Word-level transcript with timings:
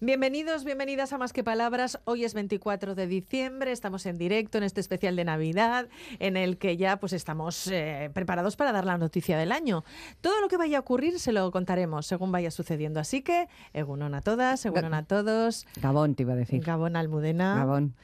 Bienvenidos, 0.00 0.62
bienvenidas 0.62 1.12
a 1.12 1.18
Más 1.18 1.32
que 1.32 1.42
Palabras. 1.42 1.98
Hoy 2.04 2.24
es 2.24 2.32
24 2.32 2.94
de 2.94 3.08
diciembre, 3.08 3.72
estamos 3.72 4.06
en 4.06 4.16
directo 4.16 4.56
en 4.56 4.62
este 4.62 4.80
especial 4.80 5.16
de 5.16 5.24
Navidad 5.24 5.88
en 6.20 6.36
el 6.36 6.56
que 6.56 6.76
ya 6.76 6.98
pues 7.00 7.12
estamos 7.12 7.66
eh, 7.66 8.08
preparados 8.14 8.54
para 8.54 8.70
dar 8.70 8.84
la 8.84 8.96
noticia 8.96 9.36
del 9.36 9.50
año. 9.50 9.82
Todo 10.20 10.40
lo 10.40 10.46
que 10.46 10.56
vaya 10.56 10.76
a 10.76 10.80
ocurrir 10.82 11.18
se 11.18 11.32
lo 11.32 11.50
contaremos 11.50 12.06
según 12.06 12.30
vaya 12.30 12.52
sucediendo. 12.52 13.00
Así 13.00 13.22
que, 13.22 13.48
egunon 13.72 14.14
a 14.14 14.20
todas, 14.20 14.64
egunon 14.64 14.94
a 14.94 15.04
todos. 15.04 15.66
Gabón 15.82 16.14
te 16.14 16.22
iba 16.22 16.34
a 16.34 16.36
decir. 16.36 16.62
Gabón 16.62 16.94
Almudena. 16.94 17.56
Gabón. 17.56 17.96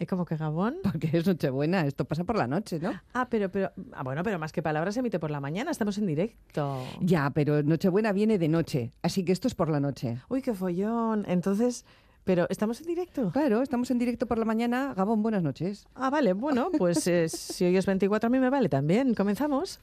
¿Es 0.00 0.08
como 0.08 0.24
que 0.24 0.36
Gabón? 0.36 0.76
Porque 0.82 1.10
es 1.12 1.26
Nochebuena, 1.26 1.86
esto 1.86 2.06
pasa 2.06 2.24
por 2.24 2.36
la 2.36 2.46
noche, 2.46 2.80
¿no? 2.80 2.98
Ah, 3.12 3.28
pero, 3.28 3.50
pero, 3.50 3.70
ah, 3.92 4.02
bueno, 4.02 4.22
pero 4.22 4.38
más 4.38 4.50
que 4.50 4.62
palabras 4.62 4.94
se 4.94 5.00
emite 5.00 5.18
por 5.20 5.30
la 5.30 5.40
mañana, 5.40 5.70
estamos 5.70 5.98
en 5.98 6.06
directo. 6.06 6.82
Ya, 7.00 7.28
pero 7.30 7.62
Nochebuena 7.62 8.10
viene 8.12 8.38
de 8.38 8.48
noche, 8.48 8.92
así 9.02 9.24
que 9.24 9.32
esto 9.32 9.46
es 9.46 9.54
por 9.54 9.68
la 9.68 9.78
noche. 9.78 10.16
Uy, 10.30 10.40
qué 10.40 10.54
follón. 10.54 11.26
Entonces, 11.28 11.84
pero 12.24 12.46
¿estamos 12.48 12.80
en 12.80 12.86
directo? 12.86 13.30
Claro, 13.30 13.60
estamos 13.60 13.90
en 13.90 13.98
directo 13.98 14.26
por 14.26 14.38
la 14.38 14.46
mañana. 14.46 14.94
Gabón, 14.96 15.22
buenas 15.22 15.42
noches. 15.42 15.86
Ah, 15.94 16.08
vale, 16.08 16.32
bueno, 16.32 16.70
pues 16.78 17.06
eh, 17.06 17.28
si 17.28 17.66
hoy 17.66 17.76
es 17.76 17.84
24 17.84 18.28
a 18.28 18.30
mí 18.30 18.38
me 18.38 18.48
vale 18.48 18.70
también. 18.70 19.12
Comenzamos. 19.12 19.80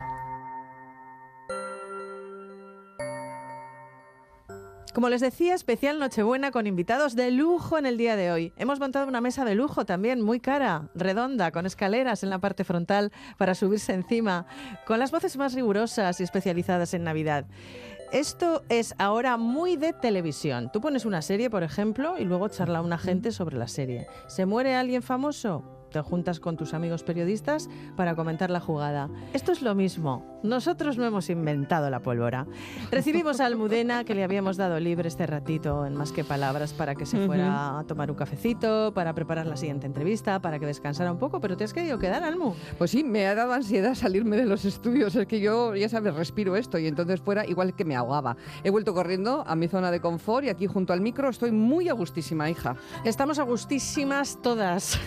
Como 4.98 5.10
les 5.10 5.22
decía, 5.22 5.54
especial 5.54 6.00
Nochebuena 6.00 6.50
con 6.50 6.66
invitados 6.66 7.16
de 7.16 7.30
lujo 7.30 7.78
en 7.78 7.86
el 7.86 7.98
día 7.98 8.16
de 8.16 8.32
hoy. 8.32 8.52
Hemos 8.58 8.80
montado 8.80 9.08
una 9.08 9.22
mesa 9.22 9.46
de 9.46 9.54
lujo 9.54 9.86
también, 9.86 10.24
muy 10.24 10.40
cara, 10.40 10.90
redonda, 10.96 11.52
con 11.52 11.68
escaleras 11.68 12.24
en 12.24 12.32
la 12.32 12.40
parte 12.40 12.64
frontal 12.64 13.12
para 13.38 13.54
subirse 13.54 13.94
encima, 13.94 14.48
con 14.88 14.98
las 14.98 15.12
voces 15.12 15.38
más 15.38 15.54
rigurosas 15.54 16.20
y 16.20 16.24
especializadas 16.24 16.96
en 16.96 17.04
Navidad. 17.04 17.46
Esto 18.12 18.64
es 18.70 18.96
ahora 18.98 19.38
muy 19.38 19.76
de 19.76 19.94
televisión. 19.94 20.72
Tú 20.74 20.82
pones 20.82 21.06
una 21.06 21.22
serie, 21.22 21.52
por 21.52 21.62
ejemplo, 21.62 22.18
y 22.18 22.24
luego 22.24 22.50
charla 22.50 22.82
una 22.82 22.98
gente 22.98 23.32
sobre 23.32 23.56
la 23.56 23.68
serie. 23.68 24.08
¿Se 24.26 24.48
muere 24.48 24.74
alguien 24.74 25.04
famoso? 25.04 25.77
Te 25.98 26.04
juntas 26.04 26.40
con 26.40 26.58
tus 26.58 26.76
amigos 26.76 27.02
periodistas 27.02 27.72
para 27.96 28.16
comentar 28.16 28.52
la 28.52 28.60
jugada. 28.60 29.10
Esto 29.34 29.52
es 29.52 29.64
lo 29.64 29.74
mismo. 29.74 30.40
Nosotros 30.44 30.96
no 31.00 31.06
hemos 31.06 31.28
inventado 31.32 31.90
la 31.90 32.02
pólvora. 32.02 32.46
Recibimos 32.92 33.40
a 33.40 33.48
Almudena, 33.48 34.04
que 34.04 34.14
le 34.14 34.24
habíamos 34.24 34.58
dado 34.58 34.80
libre 34.80 35.08
este 35.08 35.26
ratito 35.26 35.88
en 35.88 35.96
más 35.96 36.12
que 36.12 36.24
palabras 36.24 36.74
para 36.74 36.94
que 36.94 37.08
se 37.08 37.26
fuera 37.26 37.80
a 37.80 37.84
tomar 37.86 38.12
un 38.12 38.18
cafecito, 38.18 38.94
para 38.94 39.16
preparar 39.16 39.48
la 39.48 39.58
siguiente 39.58 39.88
entrevista, 39.88 40.40
para 40.40 40.60
que 40.60 40.68
descansara 40.68 41.12
un 41.12 41.18
poco, 41.18 41.42
pero 41.42 41.58
te 41.58 41.64
has 41.64 41.74
querido 41.74 41.98
quedar, 41.98 42.24
Almu. 42.24 42.54
Pues 42.78 42.92
sí, 42.92 43.04
me 43.04 43.26
ha 43.26 43.34
dado 43.34 43.54
ansiedad 43.54 43.96
salirme 43.96 44.38
de 44.38 44.46
los 44.46 44.66
estudios. 44.66 45.16
Es 45.16 45.26
que 45.26 45.40
yo, 45.40 45.76
ya 45.76 45.90
sabes, 45.90 46.14
respiro 46.14 46.56
esto 46.56 46.78
y 46.78 46.86
entonces 46.86 47.22
fuera 47.22 47.44
igual 47.44 47.76
que 47.76 47.86
me 47.86 47.96
ahogaba. 47.96 48.38
He 48.64 48.70
vuelto 48.70 48.94
corriendo 48.94 49.44
a 49.48 49.56
mi 49.56 49.68
zona 49.68 49.90
de 49.90 50.00
confort 50.00 50.46
y 50.46 50.50
aquí 50.50 50.68
junto 50.68 50.94
al 50.94 51.02
micro 51.02 51.28
estoy 51.28 51.52
muy 51.52 51.90
a 51.90 51.94
gustísima, 51.94 52.52
hija. 52.52 52.76
Estamos 53.04 53.40
a 53.40 53.44
gustísimas 53.44 54.40
todas 54.44 55.00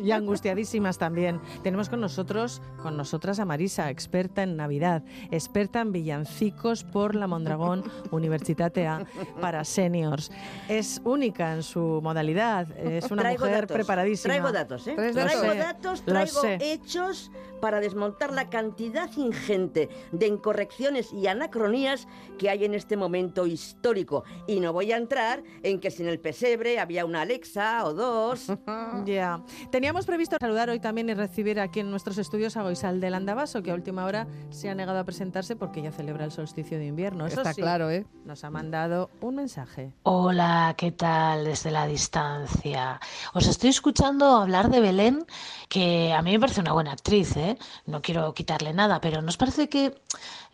y 0.00 0.12
angustiadísimas 0.20 0.98
también. 0.98 1.40
Tenemos 1.62 1.88
con 1.88 2.00
nosotros, 2.00 2.62
con 2.82 2.96
nosotras 2.96 3.38
a 3.40 3.44
Marisa, 3.44 3.90
experta 3.90 4.42
en 4.42 4.56
Navidad, 4.56 5.02
experta 5.30 5.80
en 5.80 5.92
villancicos 5.92 6.84
por 6.84 7.14
la 7.14 7.26
Mondragón 7.26 7.84
Universitatea 8.10 9.06
para 9.40 9.64
seniors. 9.64 10.30
Es 10.68 11.00
única 11.04 11.52
en 11.54 11.62
su 11.62 12.00
modalidad, 12.02 12.70
es 12.78 13.10
una 13.10 13.22
Traigo 13.22 13.44
mujer 13.44 13.62
datos, 13.62 13.74
preparadísima. 13.74 14.34
Traigo 14.34 14.52
datos, 14.52 14.86
¿eh? 14.86 14.94
Traigo 14.94 15.54
datos. 15.54 16.02
traigo 16.02 16.40
sé. 16.40 16.58
hechos 16.60 17.30
para 17.60 17.80
desmontar 17.80 18.32
la 18.32 18.50
cantidad 18.50 19.10
ingente 19.16 19.88
de 20.12 20.26
incorrecciones 20.26 21.12
y 21.12 21.26
anacronías 21.26 22.08
que 22.38 22.50
hay 22.50 22.64
en 22.64 22.74
este 22.74 22.96
momento 22.96 23.46
histórico. 23.46 24.24
Y 24.46 24.60
no 24.60 24.72
voy 24.72 24.92
a 24.92 24.96
entrar 24.96 25.42
en 25.62 25.80
que 25.80 25.90
si 25.90 26.02
en 26.02 26.08
el 26.08 26.20
pesebre 26.20 26.78
había 26.78 27.04
una 27.04 27.22
Alexa 27.22 27.84
o 27.84 27.94
dos. 27.94 28.46
Ya. 29.04 29.42
Teníamos 29.70 30.06
previsto 30.06 30.36
saludar 30.40 30.70
hoy 30.70 30.78
también 30.78 31.08
y 31.08 31.14
recibir 31.14 31.60
aquí 31.60 31.80
en 31.80 31.90
nuestros 31.90 32.18
estudios 32.18 32.56
a 32.56 32.62
Goisal 32.62 33.00
del 33.00 33.14
Andabaso, 33.14 33.62
que 33.62 33.70
a 33.70 33.74
última 33.74 34.04
hora 34.04 34.26
se 34.50 34.68
ha 34.68 34.74
negado 34.74 34.98
a 34.98 35.04
presentarse 35.04 35.56
porque 35.56 35.82
ya 35.82 35.90
celebra 35.90 36.24
el 36.24 36.32
solsticio 36.32 36.78
de 36.78 36.86
invierno. 36.86 37.26
Eso 37.26 37.40
Está 37.40 37.54
sí, 37.54 37.62
claro, 37.62 37.90
¿eh? 37.90 38.06
nos 38.24 38.44
ha 38.44 38.50
mandado 38.50 39.10
un 39.20 39.36
mensaje. 39.36 39.92
Hola, 40.02 40.74
¿qué 40.76 40.92
tal 40.92 41.44
desde 41.44 41.70
la 41.70 41.86
distancia? 41.86 43.00
Os 43.34 43.46
estoy 43.46 43.70
escuchando 43.70 44.26
hablar 44.36 44.70
de 44.70 44.80
Belén, 44.80 45.26
que 45.68 46.12
a 46.12 46.22
mí 46.22 46.32
me 46.32 46.40
parece 46.40 46.60
una 46.60 46.72
buena 46.72 46.92
actriz, 46.92 47.36
¿eh? 47.36 47.49
No 47.86 48.02
quiero 48.02 48.34
quitarle 48.34 48.72
nada, 48.72 49.00
pero 49.00 49.22
¿nos 49.22 49.36
parece 49.36 49.68
que 49.68 49.94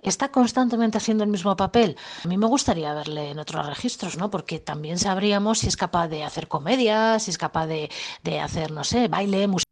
está 0.02 0.30
constantemente 0.30 0.98
haciendo 0.98 1.24
el 1.24 1.30
mismo 1.30 1.56
papel? 1.56 1.96
A 2.24 2.28
mí 2.28 2.36
me 2.36 2.46
gustaría 2.46 2.94
verle 2.94 3.30
en 3.30 3.38
otros 3.38 3.66
registros, 3.66 4.16
¿no? 4.16 4.30
Porque 4.30 4.58
también 4.58 4.98
sabríamos 4.98 5.60
si 5.60 5.68
es 5.68 5.76
capaz 5.76 6.08
de 6.08 6.24
hacer 6.24 6.48
comedia, 6.48 7.18
si 7.18 7.30
es 7.30 7.38
capaz 7.38 7.66
de, 7.66 7.90
de 8.22 8.40
hacer, 8.40 8.70
no 8.70 8.84
sé, 8.84 9.08
baile, 9.08 9.46
música. 9.46 9.66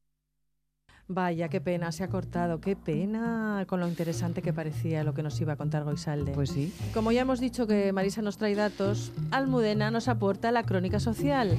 Vaya, 1.06 1.50
qué 1.50 1.60
pena, 1.60 1.92
se 1.92 2.02
ha 2.02 2.08
cortado, 2.08 2.62
qué 2.62 2.76
pena 2.76 3.64
con 3.68 3.78
lo 3.78 3.86
interesante 3.86 4.40
que 4.40 4.54
parecía 4.54 5.04
lo 5.04 5.12
que 5.12 5.22
nos 5.22 5.38
iba 5.38 5.52
a 5.52 5.56
contar 5.56 5.84
Goisalde. 5.84 6.32
Pues 6.32 6.50
sí. 6.50 6.72
Como 6.94 7.12
ya 7.12 7.20
hemos 7.20 7.40
dicho 7.40 7.66
que 7.66 7.92
Marisa 7.92 8.22
nos 8.22 8.38
trae 8.38 8.54
datos, 8.54 9.12
Almudena 9.30 9.90
nos 9.90 10.08
aporta 10.08 10.50
la 10.50 10.62
crónica 10.62 11.00
social. 11.00 11.58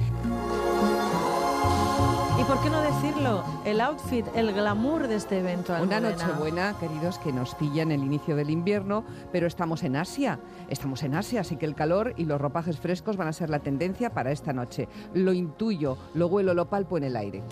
¿Y 2.38 2.44
por 2.44 2.60
qué 2.62 2.68
no 2.68 2.82
decirlo? 2.82 3.44
El 3.64 3.80
outfit, 3.80 4.26
el 4.34 4.52
glamour 4.52 5.08
de 5.08 5.16
este 5.16 5.38
evento. 5.38 5.74
Una 5.80 6.00
noche 6.00 6.26
buena, 6.38 6.76
queridos, 6.78 7.18
que 7.18 7.32
nos 7.32 7.54
pilla 7.54 7.82
en 7.82 7.92
el 7.92 8.02
inicio 8.02 8.36
del 8.36 8.50
invierno, 8.50 9.04
pero 9.32 9.46
estamos 9.46 9.82
en 9.84 9.96
Asia. 9.96 10.38
Estamos 10.68 11.02
en 11.02 11.14
Asia, 11.14 11.40
así 11.40 11.56
que 11.56 11.64
el 11.64 11.74
calor 11.74 12.12
y 12.18 12.24
los 12.24 12.38
ropajes 12.38 12.78
frescos 12.78 13.16
van 13.16 13.28
a 13.28 13.32
ser 13.32 13.48
la 13.48 13.60
tendencia 13.60 14.10
para 14.10 14.32
esta 14.32 14.52
noche. 14.52 14.86
Lo 15.14 15.32
intuyo, 15.32 15.96
lo 16.12 16.26
huelo, 16.26 16.52
lo 16.52 16.68
palpo 16.68 16.98
en 16.98 17.04
el 17.04 17.16
aire. 17.16 17.42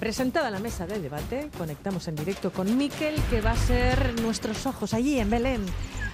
Presentada 0.00 0.50
la 0.50 0.58
mesa 0.58 0.84
de 0.84 0.98
debate, 0.98 1.48
conectamos 1.56 2.08
en 2.08 2.16
directo 2.16 2.50
con 2.50 2.76
Miquel, 2.76 3.14
que 3.30 3.40
va 3.40 3.52
a 3.52 3.56
ser 3.56 4.20
nuestros 4.20 4.66
ojos 4.66 4.94
allí 4.94 5.20
en 5.20 5.30
Belén. 5.30 5.64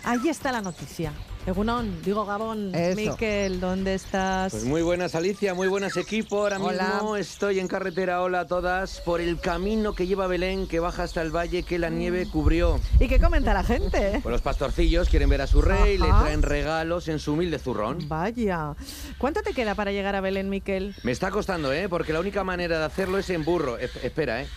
Allí 0.05 0.29
está 0.29 0.53
la 0.53 0.61
noticia. 0.61 1.11
Egunon, 1.49 2.03
digo 2.05 2.27
Gabón. 2.27 2.75
Eso. 2.75 2.95
Miquel, 2.95 3.59
¿dónde 3.59 3.95
estás? 3.95 4.53
Pues 4.53 4.65
muy 4.67 4.83
buenas 4.83 5.15
Alicia, 5.15 5.55
muy 5.55 5.67
buenas 5.67 5.97
equipo. 5.97 6.43
Ahora 6.43 6.61
Hola. 6.61 6.89
mismo 6.97 7.17
estoy 7.17 7.59
en 7.59 7.69
carretera, 7.69 8.21
hola 8.21 8.41
a 8.41 8.47
todas, 8.47 9.01
por 9.01 9.23
el 9.23 9.41
camino 9.41 9.95
que 9.95 10.07
lleva 10.07 10.25
a 10.25 10.27
Belén, 10.27 10.67
que 10.69 10.79
baja 10.79 11.05
hasta 11.05 11.23
el 11.23 11.35
valle 11.35 11.63
que 11.63 11.79
la 11.79 11.89
nieve 11.89 12.29
cubrió. 12.31 12.79
¿Y 13.01 13.09
qué 13.09 13.19
comenta 13.19 13.55
la 13.55 13.65
gente? 13.65 14.21
Pues 14.23 14.31
los 14.31 14.43
pastorcillos 14.43 15.09
quieren 15.09 15.31
ver 15.31 15.41
a 15.41 15.47
su 15.47 15.63
rey, 15.63 15.97
le 15.97 16.07
traen 16.09 16.43
regalos 16.43 17.09
en 17.09 17.19
su 17.19 17.33
humilde 17.33 17.59
zurrón. 17.59 18.07
Vaya. 18.09 18.75
¿Cuánto 19.17 19.41
te 19.41 19.55
queda 19.55 19.75
para 19.75 19.91
llegar 19.91 20.17
a 20.17 20.21
Belén, 20.21 20.51
Miquel? 20.51 20.95
Me 21.03 21.13
está 21.13 21.31
costando, 21.31 21.73
¿eh? 21.73 21.89
Porque 21.89 22.13
la 22.13 22.21
única 22.21 22.45
manera 22.45 22.79
de 22.79 22.85
hacerlo 22.85 23.17
es 23.17 23.31
en 23.31 23.47
burro. 23.47 23.79
Es- 23.79 23.97
espera, 24.05 24.43
¿eh? 24.43 24.49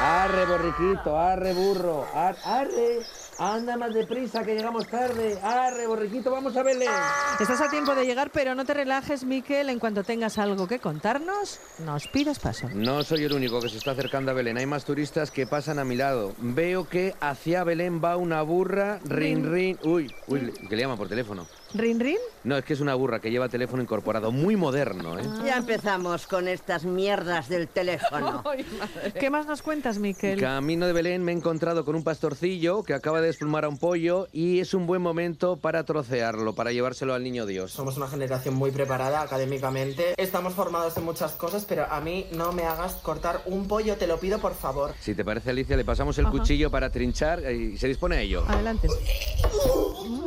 Arre, 0.00 0.46
borriquito, 0.46 1.18
arre, 1.18 1.52
burro, 1.52 2.06
ar- 2.14 2.38
arre. 2.42 3.00
Anda 3.38 3.76
más 3.76 3.94
deprisa, 3.94 4.42
que 4.44 4.54
llegamos 4.54 4.88
tarde. 4.88 5.38
Arre, 5.40 5.86
borriquito, 5.86 6.28
vamos 6.28 6.56
a 6.56 6.64
Belén. 6.64 6.90
Estás 7.38 7.60
a 7.60 7.70
tiempo 7.70 7.94
de 7.94 8.04
llegar, 8.04 8.30
pero 8.32 8.56
no 8.56 8.64
te 8.64 8.74
relajes, 8.74 9.22
Miquel. 9.22 9.68
En 9.68 9.78
cuanto 9.78 10.02
tengas 10.02 10.38
algo 10.38 10.66
que 10.66 10.80
contarnos, 10.80 11.60
nos 11.78 12.08
pidas 12.08 12.40
paso. 12.40 12.68
No 12.74 13.04
soy 13.04 13.22
el 13.22 13.32
único 13.32 13.60
que 13.60 13.68
se 13.68 13.76
está 13.76 13.92
acercando 13.92 14.32
a 14.32 14.34
Belén. 14.34 14.58
Hay 14.58 14.66
más 14.66 14.84
turistas 14.84 15.30
que 15.30 15.46
pasan 15.46 15.78
a 15.78 15.84
mi 15.84 15.94
lado. 15.94 16.34
Veo 16.38 16.88
que 16.88 17.14
hacia 17.20 17.62
Belén 17.62 18.02
va 18.02 18.16
una 18.16 18.42
burra, 18.42 18.98
rin, 19.04 19.52
rin. 19.52 19.78
Uy, 19.84 20.12
uy, 20.26 20.52
que 20.68 20.74
le 20.74 20.82
llama 20.82 20.96
por 20.96 21.08
teléfono. 21.08 21.46
¿Rin, 21.74 22.00
rin? 22.00 22.16
No, 22.44 22.56
es 22.56 22.64
que 22.64 22.72
es 22.72 22.80
una 22.80 22.94
burra 22.94 23.20
que 23.20 23.30
lleva 23.30 23.48
teléfono 23.48 23.82
incorporado. 23.82 24.32
Muy 24.32 24.56
moderno, 24.56 25.18
¿eh? 25.18 25.22
Ya 25.44 25.58
empezamos 25.58 26.26
con 26.26 26.48
estas 26.48 26.84
mierdas 26.84 27.48
del 27.48 27.68
teléfono. 27.68 28.42
¿Qué 29.20 29.28
más 29.28 29.46
nos 29.46 29.60
cuentas, 29.60 29.98
Miquel? 29.98 30.40
Camino 30.40 30.86
de 30.86 30.92
Belén 30.94 31.22
me 31.22 31.32
he 31.32 31.34
encontrado 31.34 31.84
con 31.84 31.94
un 31.94 32.04
pastorcillo 32.04 32.82
que 32.84 32.94
acaba 32.94 33.20
de 33.20 33.26
desplumar 33.26 33.64
a 33.64 33.68
un 33.68 33.76
pollo 33.76 34.28
y 34.32 34.60
es 34.60 34.72
un 34.72 34.86
buen 34.86 35.02
momento 35.02 35.56
para 35.56 35.84
trocearlo, 35.84 36.54
para 36.54 36.72
llevárselo 36.72 37.12
al 37.12 37.22
niño 37.22 37.44
Dios. 37.44 37.72
Somos 37.72 37.98
una 37.98 38.08
generación 38.08 38.54
muy 38.54 38.70
preparada 38.70 39.20
académicamente. 39.20 40.14
Estamos 40.16 40.54
formados 40.54 40.96
en 40.96 41.04
muchas 41.04 41.32
cosas, 41.32 41.66
pero 41.68 41.84
a 41.90 42.00
mí 42.00 42.26
no 42.32 42.52
me 42.52 42.62
hagas 42.62 42.94
cortar 42.94 43.42
un 43.44 43.68
pollo, 43.68 43.96
te 43.96 44.06
lo 44.06 44.18
pido 44.18 44.38
por 44.38 44.54
favor. 44.54 44.94
Si 45.00 45.14
te 45.14 45.24
parece, 45.24 45.50
Alicia, 45.50 45.76
le 45.76 45.84
pasamos 45.84 46.16
el 46.18 46.26
Ajá. 46.26 46.32
cuchillo 46.32 46.70
para 46.70 46.90
trinchar 46.90 47.40
y 47.52 47.76
se 47.76 47.88
dispone 47.88 48.16
a 48.16 48.20
ello. 48.22 48.44
Adelante. 48.48 48.88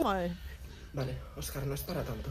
Ay. 0.05 0.31
Vale, 0.93 1.17
Oscar, 1.37 1.65
no 1.65 1.73
es 1.73 1.81
para 1.81 2.03
tanto. 2.03 2.29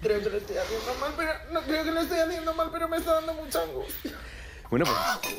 Creo 0.00 0.22
que 0.22 0.30
lo 0.30 0.36
estoy 0.38 0.56
haciendo 0.56 0.94
mal, 0.98 1.12
pero 1.16 1.32
no 1.52 1.60
creo 1.62 1.84
que 1.84 1.90
lo 1.90 2.00
estoy 2.00 2.18
haciendo 2.20 2.54
mal, 2.54 2.70
pero 2.72 2.88
me 2.88 2.96
está 2.96 3.14
dando 3.14 3.34
mucha 3.34 3.62
angustia. 3.62 4.12
Bueno, 4.70 4.84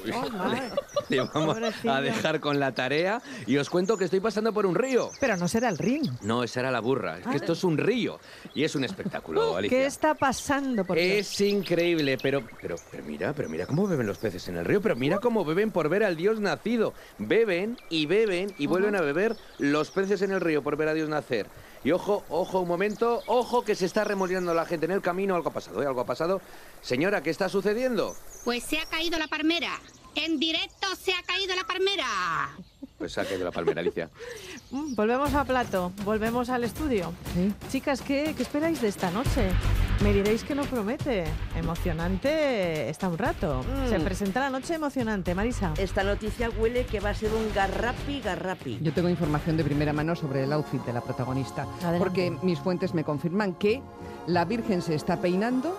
pues 0.04 0.16
Oh, 0.16 0.30
madre. 0.32 0.62
le 1.10 1.20
vamos 1.20 1.56
Pobrecillo. 1.56 1.94
a 1.94 2.02
dejar 2.02 2.40
con 2.40 2.60
la 2.60 2.74
tarea 2.74 3.22
y 3.46 3.58
os 3.58 3.70
cuento 3.70 3.96
que 3.96 4.06
estoy 4.06 4.20
pasando 4.22 4.52
por 4.54 4.66
un 4.66 4.74
río. 4.74 5.12
Pero 5.20 5.38
no 5.38 5.48
será 5.48 5.70
el 5.70 5.78
ring. 5.78 6.10
No, 6.22 6.44
esa 6.44 6.62
era 6.62 6.72
la 6.72 6.80
burra. 6.80 7.20
Es 7.20 7.28
que 7.28 7.36
esto 7.38 7.54
es 7.54 7.64
un 7.64 7.78
río 7.78 8.20
y 8.56 8.64
es 8.64 8.74
un 8.76 8.84
espectáculo, 8.84 9.56
Alicia. 9.56 9.78
¿Qué 9.78 9.86
está 9.86 10.16
pasando? 10.16 10.84
Por? 10.84 10.98
Es 10.98 11.40
increíble, 11.42 12.18
pero, 12.22 12.44
pero, 12.60 12.76
pero 12.90 13.04
mira, 13.04 13.34
pero 13.34 13.50
mira 13.50 13.68
cómo 13.68 13.88
beben 13.88 14.08
los 14.08 14.18
peces 14.18 14.48
en 14.48 14.58
el 14.58 14.66
río, 14.66 14.82
pero 14.82 14.96
mira 14.96 15.20
cómo 15.20 15.46
beben 15.46 15.70
por 15.72 15.90
ver 15.90 16.04
al 16.04 16.16
Dios 16.16 16.40
nacido. 16.40 16.94
Beben 17.20 17.78
y 17.90 18.08
beben 18.08 18.54
y 18.58 18.66
vuelven 18.66 18.96
a 18.96 19.02
beber 19.02 19.36
los 19.60 19.92
peces 19.92 20.24
en 20.24 20.32
el 20.32 20.42
río 20.42 20.64
por 20.64 20.76
ver 20.76 20.88
a 20.88 20.94
Dios 20.96 21.08
nacer. 21.08 21.46
Y 21.84 21.92
ojo, 21.92 22.24
ojo, 22.30 22.60
un 22.60 22.68
momento, 22.68 23.24
ojo 23.28 23.64
que 23.64 23.76
se 23.76 23.86
está 23.86 24.04
remoliendo 24.04 24.54
la 24.54 24.66
gente 24.66 24.86
en 24.86 24.92
el 24.92 25.02
camino. 25.02 25.36
Algo 25.36 25.50
ha 25.50 25.54
pasado, 25.54 25.82
¿eh? 25.82 25.88
Algo 25.88 26.02
ha 26.02 26.06
pasado. 26.06 26.42
Señora, 26.82 27.24
¿qué 27.24 27.30
está 27.30 27.48
sucediendo? 27.48 28.16
Pues 28.44 28.64
se 28.64 28.80
ha 28.80 28.86
caído 28.86 29.18
la 29.18 29.28
palmera. 29.28 29.80
En 30.16 30.40
directo 30.40 30.88
se 30.96 31.14
ha 31.14 31.24
caído 31.24 31.56
la 31.56 31.64
palmera. 31.64 32.06
Pues 33.00 33.14
saque 33.14 33.38
de 33.38 33.44
la 33.46 33.52
palmera, 33.52 33.82
Alicia. 33.82 34.10
Mm, 34.72 34.94
Volvemos 34.94 35.34
a 35.34 35.46
plato, 35.46 35.92
volvemos 36.06 36.48
al 36.52 36.64
estudio. 36.64 37.12
Sí. 37.34 37.52
Chicas, 37.72 38.04
¿qué, 38.04 38.36
qué 38.38 38.44
esperáis 38.44 38.80
de 38.84 38.88
esta 38.88 39.10
noche? 39.10 39.50
Me 40.04 40.14
diréis 40.14 40.44
que 40.44 40.54
no 40.54 40.62
promete. 40.62 41.24
Emocionante 41.58 42.88
está 42.88 43.08
un 43.10 43.18
rato. 43.18 43.64
Mm. 43.64 43.90
Se 43.90 44.00
presenta 44.00 44.42
la 44.42 44.52
noche 44.52 44.76
emocionante, 44.76 45.34
Marisa. 45.34 45.74
Esta 45.78 46.04
noticia 46.04 46.52
huele 46.52 46.86
que 46.86 47.00
va 47.00 47.10
a 47.10 47.14
ser 47.16 47.32
un 47.34 47.52
garrapi, 47.56 48.22
garrapi. 48.22 48.78
Yo 48.84 48.94
tengo 48.94 49.10
información 49.10 49.58
de 49.58 49.64
primera 49.64 49.92
mano 49.92 50.16
sobre 50.16 50.44
el 50.44 50.54
outfit 50.54 50.84
de 50.86 50.94
la 50.94 51.02
protagonista, 51.02 51.64
Adelante. 51.78 51.98
porque 52.00 52.32
mis 52.44 52.60
fuentes 52.60 52.94
me 52.94 53.04
confirman 53.04 53.56
que 53.56 53.82
la 54.28 54.46
Virgen 54.46 54.84
se 54.84 54.94
está 54.94 55.20
peinando, 55.20 55.76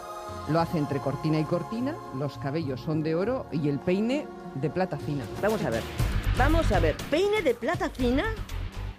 lo 0.49 0.59
hace 0.59 0.79
entre 0.79 0.99
cortina 0.99 1.39
y 1.39 1.45
cortina, 1.45 1.95
los 2.19 2.39
cabellos 2.39 2.81
son 2.81 3.05
de 3.05 3.15
oro 3.15 3.47
y 3.53 3.69
el 3.69 3.79
peine 3.79 4.27
de 4.57 4.69
plata 4.69 4.97
fina. 4.99 5.23
Vamos 5.41 5.63
a 5.65 5.71
ver. 5.71 5.85
Vamos 6.41 6.73
a 6.73 6.81
ver. 6.81 6.97
¿Peine 7.11 7.43
de 7.43 7.53
plata 7.53 7.91
fina? 7.91 8.25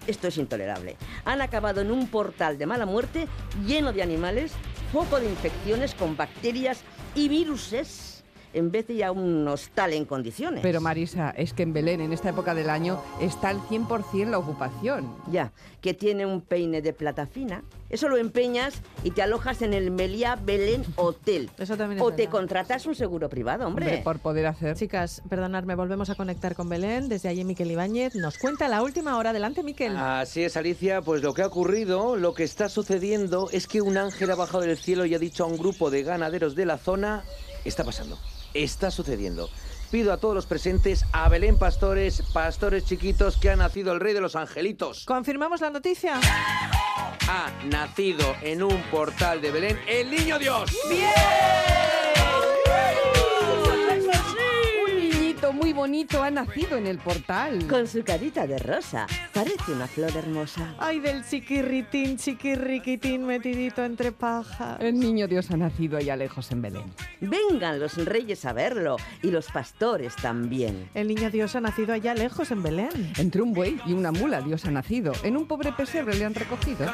Esto 0.06 0.28
es 0.28 0.38
intolerable. 0.38 0.96
Han 1.24 1.40
acabado 1.40 1.80
en 1.80 1.90
un 1.90 2.06
portal 2.06 2.56
de 2.56 2.66
mala 2.66 2.86
muerte 2.86 3.26
lleno 3.66 3.92
de 3.92 4.00
animales, 4.00 4.52
foco 4.92 5.18
de 5.18 5.28
infecciones 5.28 5.96
con 5.96 6.16
bacterias 6.16 6.82
y 7.16 7.28
viruses, 7.28 8.11
en 8.52 8.70
vez 8.70 8.86
de 8.86 8.94
ir 8.94 9.04
a 9.04 9.12
un 9.12 9.46
hostal 9.48 9.92
en 9.92 10.04
condiciones. 10.04 10.62
Pero 10.62 10.80
Marisa, 10.80 11.30
es 11.30 11.52
que 11.52 11.62
en 11.62 11.72
Belén, 11.72 12.00
en 12.00 12.12
esta 12.12 12.30
época 12.30 12.54
del 12.54 12.70
año, 12.70 13.00
está 13.20 13.48
al 13.48 13.60
100% 13.60 14.30
la 14.30 14.38
ocupación. 14.38 15.14
Ya, 15.30 15.52
que 15.80 15.94
tiene 15.94 16.26
un 16.26 16.40
peine 16.40 16.82
de 16.82 16.92
plata 16.92 17.26
fina. 17.26 17.62
Eso 17.90 18.08
lo 18.08 18.16
empeñas 18.16 18.74
y 19.04 19.10
te 19.10 19.20
alojas 19.20 19.60
en 19.60 19.74
el 19.74 19.90
Meliá 19.90 20.36
Belén 20.36 20.84
Hotel. 20.96 21.50
Eso 21.58 21.76
también 21.76 21.98
es 21.98 22.04
O 22.04 22.12
te 22.12 22.28
contratas 22.28 22.86
un 22.86 22.94
seguro 22.94 23.28
privado, 23.28 23.66
hombre. 23.66 23.86
Hombre, 23.86 24.02
por 24.02 24.18
poder 24.18 24.46
hacer. 24.46 24.76
Chicas, 24.76 25.22
perdonadme, 25.28 25.74
volvemos 25.74 26.08
a 26.08 26.14
conectar 26.14 26.54
con 26.54 26.68
Belén. 26.68 27.08
Desde 27.08 27.28
allí 27.28 27.44
Miquel 27.44 27.70
Ibáñez 27.70 28.14
nos 28.14 28.38
cuenta 28.38 28.68
la 28.68 28.82
última 28.82 29.18
hora. 29.18 29.30
Adelante, 29.30 29.62
Miquel. 29.62 29.96
Así 29.96 30.42
es, 30.42 30.56
Alicia, 30.56 31.02
pues 31.02 31.22
lo 31.22 31.34
que 31.34 31.42
ha 31.42 31.46
ocurrido, 31.46 32.16
lo 32.16 32.32
que 32.32 32.44
está 32.44 32.68
sucediendo 32.68 33.48
es 33.52 33.66
que 33.66 33.82
un 33.82 33.98
ángel 33.98 34.30
ha 34.30 34.34
bajado 34.34 34.62
del 34.62 34.78
cielo 34.78 35.04
y 35.04 35.14
ha 35.14 35.18
dicho 35.18 35.44
a 35.44 35.46
un 35.46 35.58
grupo 35.58 35.90
de 35.90 36.02
ganaderos 36.02 36.54
de 36.54 36.66
la 36.66 36.78
zona, 36.78 37.24
está 37.64 37.84
pasando, 37.84 38.18
está 38.54 38.90
sucediendo. 38.90 39.48
Pido 39.90 40.12
a 40.12 40.16
todos 40.16 40.34
los 40.34 40.46
presentes, 40.46 41.04
a 41.12 41.28
Belén 41.28 41.58
Pastores, 41.58 42.22
pastores 42.32 42.86
chiquitos, 42.86 43.36
que 43.36 43.50
ha 43.50 43.56
nacido 43.56 43.92
el 43.92 44.00
rey 44.00 44.14
de 44.14 44.22
los 44.22 44.36
angelitos. 44.36 45.04
¿Confirmamos 45.04 45.60
la 45.60 45.68
noticia? 45.68 46.18
Ha 47.28 47.50
nacido 47.66 48.34
en 48.40 48.62
un 48.62 48.82
portal 48.90 49.42
de 49.42 49.50
Belén 49.50 49.78
el 49.86 50.10
niño 50.10 50.38
Dios. 50.38 50.70
Un 50.86 51.71
muy 55.50 55.72
bonito 55.72 56.22
ha 56.22 56.30
nacido 56.30 56.76
en 56.76 56.86
el 56.86 56.98
portal. 56.98 57.66
Con 57.66 57.88
su 57.88 58.04
carita 58.04 58.46
de 58.46 58.58
rosa. 58.58 59.06
Parece 59.32 59.72
una 59.72 59.88
flor 59.88 60.16
hermosa. 60.16 60.74
Ay, 60.78 61.00
del 61.00 61.24
chiquirritín, 61.24 62.18
chiquirriquitín 62.18 63.24
metidito 63.24 63.82
entre 63.84 64.12
pajas. 64.12 64.78
El 64.80 65.00
niño 65.00 65.26
Dios 65.26 65.50
ha 65.50 65.56
nacido 65.56 65.96
allá 65.96 66.14
lejos 66.14 66.52
en 66.52 66.62
Belén. 66.62 66.92
Vengan 67.20 67.80
los 67.80 67.96
reyes 68.04 68.44
a 68.44 68.52
verlo 68.52 68.96
y 69.22 69.30
los 69.30 69.46
pastores 69.50 70.14
también. 70.16 70.88
El 70.94 71.08
niño 71.08 71.30
Dios 71.30 71.56
ha 71.56 71.60
nacido 71.60 71.94
allá 71.94 72.14
lejos, 72.14 72.50
en 72.50 72.62
Belén. 72.62 73.12
Entre 73.16 73.42
un 73.42 73.52
buey 73.52 73.80
y 73.86 73.94
una 73.94 74.12
mula 74.12 74.42
Dios 74.42 74.64
ha 74.66 74.70
nacido. 74.70 75.12
En 75.22 75.36
un 75.36 75.46
pobre 75.46 75.72
pesebre 75.72 76.14
le 76.14 76.24
han 76.24 76.34
recogido. 76.34 76.86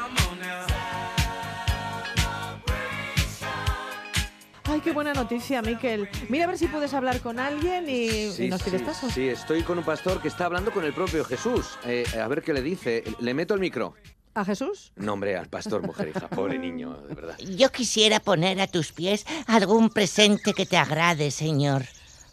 Ay, 4.79 4.83
qué 4.83 4.91
buena 4.93 5.11
noticia, 5.13 5.61
Miquel. 5.61 6.07
Mira 6.29 6.45
a 6.45 6.47
ver 6.47 6.57
si 6.57 6.67
puedes 6.67 6.93
hablar 6.93 7.19
con 7.19 7.37
alguien 7.37 7.89
y, 7.89 8.05
y 8.07 8.31
Sí, 8.31 8.47
nos 8.47 8.63
pides 8.63 8.79
sí, 8.79 8.85
paso. 8.87 9.09
sí, 9.09 9.27
estoy 9.27 9.61
con 9.63 9.77
un 9.77 9.83
pastor 9.83 10.21
que 10.21 10.29
está 10.29 10.45
hablando 10.45 10.71
con 10.71 10.85
el 10.85 10.93
propio 10.93 11.25
Jesús. 11.25 11.77
Eh, 11.83 12.05
a 12.17 12.25
ver 12.29 12.41
qué 12.41 12.53
le 12.53 12.61
dice. 12.61 13.03
Le 13.19 13.33
meto 13.33 13.53
el 13.53 13.59
micro. 13.59 13.95
¿A 14.35 14.45
Jesús? 14.45 14.93
No, 14.95 15.13
hombre, 15.13 15.35
al 15.35 15.49
pastor, 15.49 15.85
mujer 15.85 16.13
hija. 16.15 16.29
Pobre 16.29 16.57
niño, 16.57 16.93
de 17.09 17.13
verdad. 17.13 17.37
Yo 17.39 17.73
quisiera 17.73 18.21
poner 18.21 18.61
a 18.61 18.67
tus 18.67 18.93
pies 18.93 19.25
algún 19.47 19.89
presente 19.89 20.53
que 20.53 20.65
te 20.65 20.77
agrade, 20.77 21.29
Señor. 21.31 21.83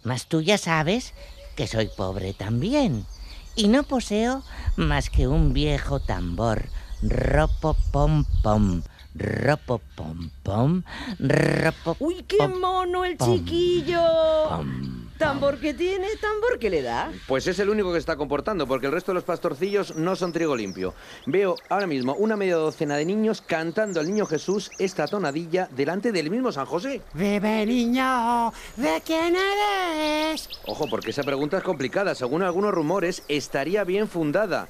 Mas 0.05 0.29
tú 0.29 0.41
ya 0.41 0.57
sabes 0.57 1.15
que 1.57 1.67
soy 1.67 1.89
pobre 1.97 2.33
también. 2.33 3.07
Y 3.57 3.67
no 3.67 3.83
poseo 3.83 4.45
más 4.77 5.11
que 5.11 5.27
un 5.27 5.53
viejo 5.53 5.99
tambor. 5.99 6.67
Ropo 7.03 7.77
pom 7.91 8.25
pom. 8.45 8.83
Ropo 9.19 9.81
pom 9.95 10.31
pom. 10.43 10.83
Ropo 11.19 11.97
¡Uy, 12.01 12.25
qué 12.29 12.47
mono 12.49 13.05
el 13.05 13.17
pom, 13.17 13.35
chiquillo! 13.35 14.03
pom. 14.49 15.07
Tambor 15.19 15.59
que 15.59 15.73
tiene, 15.73 16.09
tambor 16.21 16.59
que 16.59 16.69
le 16.69 16.83
da. 16.83 17.11
Pues 17.27 17.47
es 17.47 17.59
el 17.59 17.71
único 17.71 17.91
que 17.91 17.99
está 17.99 18.17
comportando, 18.17 18.67
porque 18.67 18.87
el 18.87 18.93
resto 18.93 19.13
de 19.13 19.15
los 19.15 19.25
pastorcillos 19.25 19.97
no 19.97 20.15
son 20.15 20.31
trigo 20.31 20.55
limpio. 20.55 20.93
Veo 21.25 21.57
ahora 21.71 21.87
mismo 21.87 22.15
una 22.17 22.37
media 22.37 22.57
docena 22.57 22.99
de 22.99 23.07
niños 23.07 23.41
cantando 23.41 23.99
al 23.99 24.07
niño 24.07 24.27
Jesús 24.27 24.71
esta 24.79 25.07
tonadilla 25.07 25.71
delante 25.75 26.13
del 26.13 26.31
mismo 26.31 26.53
San 26.53 26.67
José. 26.67 27.01
Bebé 27.15 27.65
niño, 27.65 28.53
¿de 28.77 29.03
quién 29.07 29.37
eres? 29.37 30.51
Ojo, 30.67 30.87
porque 30.87 31.11
esa 31.11 31.23
pregunta 31.23 31.57
es 31.57 31.65
complicada. 31.65 32.15
Según 32.15 32.43
algunos 32.43 32.75
rumores, 32.75 33.23
estaría 33.27 33.85
bien 33.85 34.09
fundada. 34.09 34.69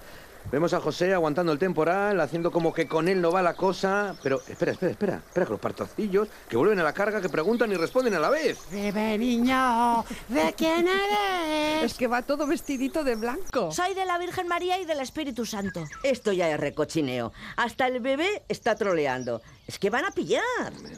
Vemos 0.51 0.73
a 0.73 0.81
José 0.81 1.13
aguantando 1.13 1.53
el 1.53 1.59
temporal, 1.59 2.21
haciendo 2.21 2.53
como 2.53 2.73
que 2.73 2.87
con 2.87 3.09
él 3.09 3.21
no 3.21 3.33
va 3.33 3.43
la 3.43 3.55
cosa. 3.55 4.15
Pero 4.23 4.41
espera, 4.49 4.73
espera, 4.73 4.93
espera. 4.93 5.17
Espera, 5.27 5.45
que 5.47 5.53
los 5.53 5.61
pastorcillos 5.61 6.29
que 6.49 6.57
vuelven 6.57 6.79
a 6.79 6.85
la 6.85 6.93
carga, 6.93 7.21
que 7.21 7.29
preguntan 7.29 7.73
y 7.73 7.75
responden 7.75 8.15
a 8.15 8.21
la 8.21 8.31
vez. 8.31 8.59
Bebé 8.71 9.19
niño, 9.19 10.05
¿de 10.29 10.55
quién 10.57 10.87
Es 10.89 11.83
eres? 11.83 11.95
que 11.95 12.07
va 12.07 12.23
todo 12.23 12.47
vestidito 12.47 13.03
de 13.03 13.17
blanco. 13.17 13.73
Soy 13.73 13.95
de 13.95 14.05
la 14.07 14.19
Virgen 14.19 14.47
María 14.47 14.79
y 14.81 14.85
del 14.85 15.01
Espíritu 15.01 15.45
Santo. 15.45 15.85
Esto 16.05 16.33
ya 16.33 16.49
es 16.49 16.59
recochineo. 16.61 17.33
Hasta 17.57 17.89
el 17.89 18.01
bebé 18.01 18.45
está 18.49 18.77
troleando. 18.77 19.43
Es 19.67 19.81
que 19.81 19.91
van 19.91 20.05
a 20.05 20.13
pillar. 20.13 20.43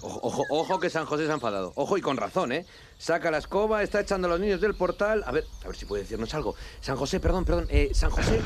Ojo, 0.03 0.21
ojo, 0.23 0.45
ojo 0.51 0.79
que 0.79 0.91
San 0.91 1.07
José 1.07 1.25
se 1.25 1.31
ha 1.33 1.35
enfadado. 1.35 1.73
Ojo 1.75 1.97
y 1.97 2.03
con 2.03 2.19
razón, 2.19 2.53
¿eh? 2.53 2.67
Saca 2.99 3.31
la 3.31 3.39
escoba, 3.39 3.83
está 3.83 4.01
echando 4.01 4.29
a 4.29 4.31
los 4.33 4.41
niños 4.41 4.61
del 4.61 4.75
portal. 4.75 5.25
A 5.27 5.33
ver, 5.33 5.47
a 5.65 5.69
ver 5.69 5.77
si 5.77 5.87
puede 5.87 6.03
decirnos 6.03 6.35
algo. 6.35 6.55
San 6.81 6.97
José, 6.97 7.19
perdón, 7.19 7.45
perdón. 7.47 7.67
Eh, 7.71 7.91
San 7.95 8.11
José. 8.11 8.41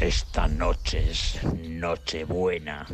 Esta 0.00 0.48
noche 0.48 1.10
es 1.10 1.38
Nochebuena 1.54 2.84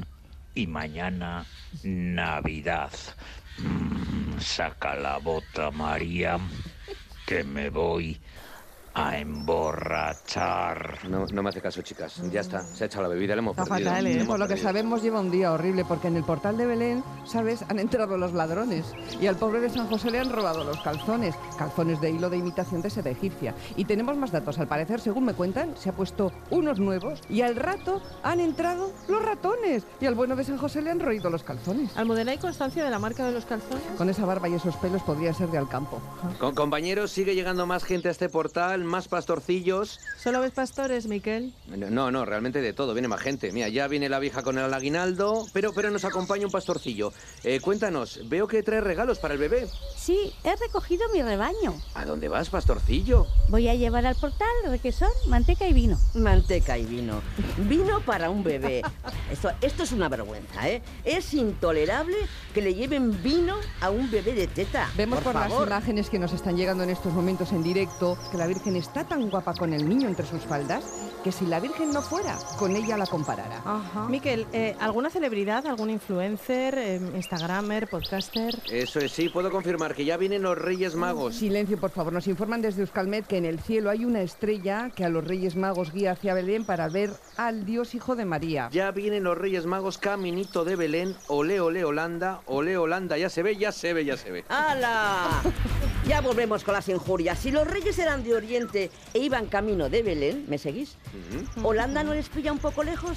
y 0.55 0.67
mañana 0.67 1.47
Navidad. 1.83 2.93
Mm, 3.57 4.39
saca 4.39 4.95
la 4.97 5.19
bota, 5.19 5.71
María, 5.71 6.39
que 7.25 7.43
me 7.43 7.71
voy 7.71 8.21
a 9.09 9.19
emborrachar. 9.19 10.99
No, 11.09 11.27
no 11.27 11.43
me 11.43 11.49
hace 11.49 11.61
caso, 11.61 11.83
chicas. 11.83 12.21
Ya 12.31 12.41
está, 12.41 12.63
se 12.63 12.85
ha 12.85 12.87
echado 12.87 13.03
la 13.05 13.09
bebida, 13.09 13.35
le 13.35 13.41
hemos 13.41 13.57
Está 13.57 13.65
perdido. 13.65 13.91
fatal, 13.91 14.05
le 14.05 14.11
¿eh? 14.11 14.15
hemos 14.17 14.29
Por 14.29 14.39
lo 14.39 14.49
que 14.49 14.57
sabemos 14.57 15.03
lleva 15.03 15.21
un 15.21 15.31
día 15.31 15.53
horrible 15.53 15.85
porque 15.85 16.09
en 16.09 16.17
el 16.17 16.25
portal 16.25 16.57
de 16.57 16.67
Belén, 16.67 17.05
¿sabes? 17.25 17.65
Han 17.69 17.79
entrado 17.79 18.17
los 18.17 18.33
ladrones 18.33 18.85
y 19.21 19.27
al 19.27 19.37
pobre 19.37 19.61
de 19.61 19.71
San 19.71 19.87
José 19.89 20.11
le 20.11 20.19
han 20.21 20.31
robado 20.31 20.65
los 20.65 20.81
calzones, 20.83 21.35
calzones 21.59 22.01
de 22.01 22.11
hilo 22.11 22.31
de 22.31 22.37
imitación 22.39 22.83
de 22.83 22.91
seda 22.91 23.11
egipcia. 23.11 23.55
Y 23.77 23.85
tenemos 23.85 24.17
más 24.17 24.31
datos, 24.33 24.59
al 24.59 24.69
parecer, 24.69 25.01
según 25.01 25.25
me 25.25 25.35
cuentan, 25.35 25.77
se 25.77 25.89
ha 25.91 25.93
puesto 25.93 26.33
unos 26.51 26.79
nuevos 26.79 27.21
y 27.29 27.43
al 27.43 27.57
rato 27.57 28.01
han 28.23 28.41
entrado 28.41 28.93
los 29.09 29.23
ratones 29.23 29.85
y 30.01 30.07
al 30.07 30.15
bueno 30.15 30.37
de 30.37 30.45
San 30.45 30.59
José 30.59 30.83
le 30.83 30.91
han 30.91 31.01
roído 31.01 31.31
los 31.31 31.43
calzones. 31.43 31.97
¿Almudena 31.97 32.33
hay 32.33 32.39
constancia 32.39 32.85
de 32.85 32.91
la 32.91 32.99
marca 32.99 33.25
de 33.27 33.33
los 33.33 33.45
calzones? 33.45 33.83
Con 33.97 34.09
esa 34.11 34.25
barba 34.27 34.49
y 34.49 34.55
esos 34.55 34.77
pelos 34.77 35.03
podría 35.03 35.33
ser 35.35 35.49
de 35.51 35.59
Alcampo. 35.59 36.01
Con 36.39 36.55
compañeros, 36.55 37.11
sigue 37.11 37.35
llegando 37.35 37.67
más 37.67 37.85
gente 37.85 38.09
a 38.09 38.11
este 38.11 38.29
portal, 38.29 38.85
más 38.91 39.09
pastorcillos. 39.09 40.01
¿Solo 40.19 40.41
ves 40.41 40.53
pastores, 40.53 41.07
Miquel? 41.07 41.55
No, 41.67 42.11
no, 42.11 42.25
realmente 42.25 42.61
de 42.61 42.73
todo, 42.73 42.93
viene 42.93 43.09
más 43.09 43.21
gente. 43.21 43.53
Mira, 43.53 43.69
ya 43.69 43.89
viene 43.89 44.09
la 44.09 44.19
vieja 44.19 44.43
con 44.43 44.59
el 44.59 44.73
aguinaldo, 44.75 45.47
pero, 45.53 45.73
pero 45.73 45.91
nos 45.91 46.05
acompaña 46.05 46.45
un 46.45 46.53
pastorcillo. 46.53 47.13
Eh, 47.45 47.61
cuéntanos, 47.61 48.21
veo 48.29 48.47
que 48.47 48.63
trae 48.63 48.81
regalos 48.81 49.19
para 49.19 49.35
el 49.35 49.41
bebé. 49.41 49.69
Sí, 49.97 50.33
he 50.45 50.57
recogido 50.57 51.09
mi 51.13 51.23
rebaño. 51.23 51.75
¿A 51.95 52.05
dónde 52.05 52.29
vas, 52.29 52.51
pastorcillo? 52.51 53.27
Voy 53.49 53.69
a 53.69 53.75
llevar 53.75 54.05
al 54.07 54.17
portal 54.17 54.49
requesón, 54.67 55.11
manteca 55.29 55.67
y 55.67 55.73
vino. 55.73 55.99
Manteca 56.15 56.77
y 56.77 56.85
vino. 56.85 57.23
Vino 57.69 58.01
para 58.01 58.31
un 58.31 58.43
bebé. 58.43 58.83
Esto, 59.31 59.51
esto 59.61 59.83
es 59.85 59.93
una 59.93 60.09
vergüenza, 60.09 60.69
¿eh? 60.69 60.83
Es 61.05 61.33
intolerable 61.35 62.17
que 62.53 62.61
le 62.63 62.75
lleven 62.75 63.23
vino 63.23 63.57
a 63.81 63.91
un 63.91 64.11
bebé 64.11 64.35
de 64.35 64.47
teta. 64.47 64.91
Vemos 64.97 65.21
por, 65.21 65.35
las 65.35 65.49
favor. 65.49 65.69
imágenes 65.69 66.11
que 66.11 66.19
nos 66.19 66.33
están 66.33 66.57
llegando 66.57 66.83
en 66.85 66.91
estos 66.91 67.13
momentos 67.13 67.53
en 67.53 67.63
directo 67.63 68.19
que 68.31 68.37
la 68.37 68.47
Virgen 68.47 68.70
Virgen 68.71 68.89
está 68.89 69.03
tan 69.03 69.29
guapa 69.31 69.53
con 69.55 69.73
el 69.73 69.89
niño 69.89 70.07
entre 70.07 70.25
sus 70.25 70.43
faldas 70.43 70.85
que 71.25 71.33
si 71.33 71.45
la 71.45 71.59
Virgen 71.59 71.91
no 71.91 72.03
fuera, 72.03 72.39
con 72.57 72.77
ella 72.77 72.97
la 72.97 73.07
comparara. 73.07 73.63
Miquel, 74.09 74.47
eh, 74.53 74.77
¿alguna 74.79 75.11
celebridad, 75.11 75.67
algún 75.67 75.91
influencer, 75.91 76.79
eh, 76.79 77.01
instagramer, 77.15 77.89
podcaster? 77.89 78.57
Eso 78.71 79.01
es, 79.01 79.11
sí, 79.11 79.29
puedo 79.29 79.51
confirmar 79.51 79.95
que 79.95 80.05
ya 80.05 80.17
vienen 80.17 80.43
los 80.43 80.57
Reyes 80.57 80.95
Magos. 80.95 81.35
Silencio, 81.35 81.79
por 81.79 81.91
favor. 81.91 82.13
Nos 82.13 82.29
informan 82.29 82.63
desde 82.63 82.83
Euskalmet 82.83 83.27
que 83.27 83.39
en 83.39 83.45
el 83.45 83.59
cielo 83.59 83.91
hay 83.91 84.05
una 84.05 84.23
estrella 84.23 84.91
que 84.95 85.05
a 85.05 85.09
los 85.09 85.25
Reyes 85.25 85.57
Magos 85.57 85.93
guía 85.93 86.13
hacia 86.13 86.33
Belén 86.33 86.65
para 86.65 86.89
ver 86.89 87.11
al 87.37 87.67
Dios 87.67 87.95
Hijo 87.95 88.15
de 88.15 88.25
María. 88.25 88.69
Ya 88.73 88.93
vienen 88.93 89.25
los 89.25 89.37
Reyes 89.37 89.67
Magos 89.67 89.99
caminito 89.99 90.65
de 90.65 90.77
Belén, 90.77 91.17
ole, 91.27 91.61
ole, 91.61 91.85
Holanda, 91.85 92.41
ole, 92.47 92.79
Holanda, 92.79 93.19
ya 93.19 93.29
se 93.29 93.43
ve, 93.43 93.57
ya 93.57 93.73
se 93.73 93.93
ve, 93.93 94.05
ya 94.05 94.17
se 94.17 94.31
ve. 94.31 94.45
¡Hala! 94.49 95.43
Ya 96.11 96.21
volvemos 96.21 96.65
con 96.65 96.75
las 96.75 96.89
injurias. 96.89 97.39
Si 97.39 97.53
los 97.53 97.65
reyes 97.65 97.97
eran 98.01 98.25
de 98.25 98.35
Oriente 98.35 98.91
e 99.15 99.21
iban 99.21 99.47
camino 99.47 99.89
de 99.89 100.03
Belén, 100.03 100.45
¿me 100.49 100.59
seguís? 100.59 100.97
¿Holanda 101.63 102.03
no 102.03 102.15
les 102.15 102.29
pilla 102.29 102.51
un 102.51 102.59
poco 102.59 102.83
lejos? 102.83 103.17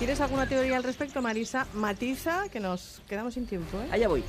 ¿Tienes 0.00 0.20
alguna 0.20 0.48
teoría 0.48 0.76
al 0.76 0.82
respecto, 0.82 1.22
Marisa? 1.22 1.68
Matiza, 1.72 2.48
que 2.48 2.58
nos 2.58 3.00
quedamos 3.08 3.34
sin 3.34 3.46
tiempo, 3.46 3.78
¿eh? 3.78 3.88
Allá 3.92 4.08
voy. 4.08 4.24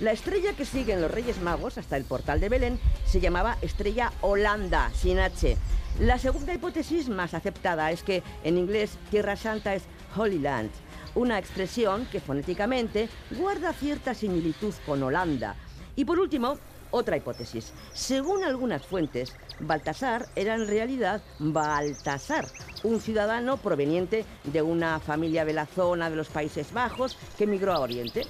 La 0.00 0.10
estrella 0.10 0.54
que 0.54 0.64
siguen 0.64 1.00
los 1.00 1.12
Reyes 1.12 1.40
Magos 1.42 1.78
hasta 1.78 1.96
el 1.96 2.02
portal 2.02 2.40
de 2.40 2.48
Belén 2.48 2.80
se 3.06 3.20
llamaba 3.20 3.56
Estrella 3.62 4.12
Holanda, 4.20 4.90
sin 4.92 5.20
H. 5.20 5.56
La 6.00 6.18
segunda 6.18 6.54
hipótesis 6.54 7.08
más 7.08 7.34
aceptada 7.34 7.92
es 7.92 8.02
que 8.02 8.24
en 8.42 8.58
inglés 8.58 8.98
Tierra 9.12 9.36
Santa 9.36 9.76
es 9.76 9.84
Holy 10.16 10.40
Land, 10.40 10.72
una 11.14 11.38
expresión 11.38 12.06
que 12.06 12.18
fonéticamente 12.18 13.08
guarda 13.30 13.72
cierta 13.72 14.12
similitud 14.12 14.74
con 14.84 15.04
Holanda. 15.04 15.54
Y 15.94 16.04
por 16.04 16.18
último, 16.18 16.58
otra 16.94 17.16
hipótesis. 17.16 17.72
Según 17.92 18.44
algunas 18.44 18.86
fuentes, 18.86 19.34
Baltasar 19.58 20.26
era 20.36 20.54
en 20.54 20.68
realidad 20.68 21.20
Baltasar, 21.40 22.46
un 22.84 23.00
ciudadano 23.00 23.56
proveniente 23.56 24.24
de 24.44 24.62
una 24.62 25.00
familia 25.00 25.44
de 25.44 25.54
la 25.54 25.66
zona 25.66 26.08
de 26.08 26.16
los 26.16 26.28
Países 26.28 26.72
Bajos 26.72 27.16
que 27.36 27.44
emigró 27.44 27.72
a 27.72 27.80
Oriente. 27.80 28.22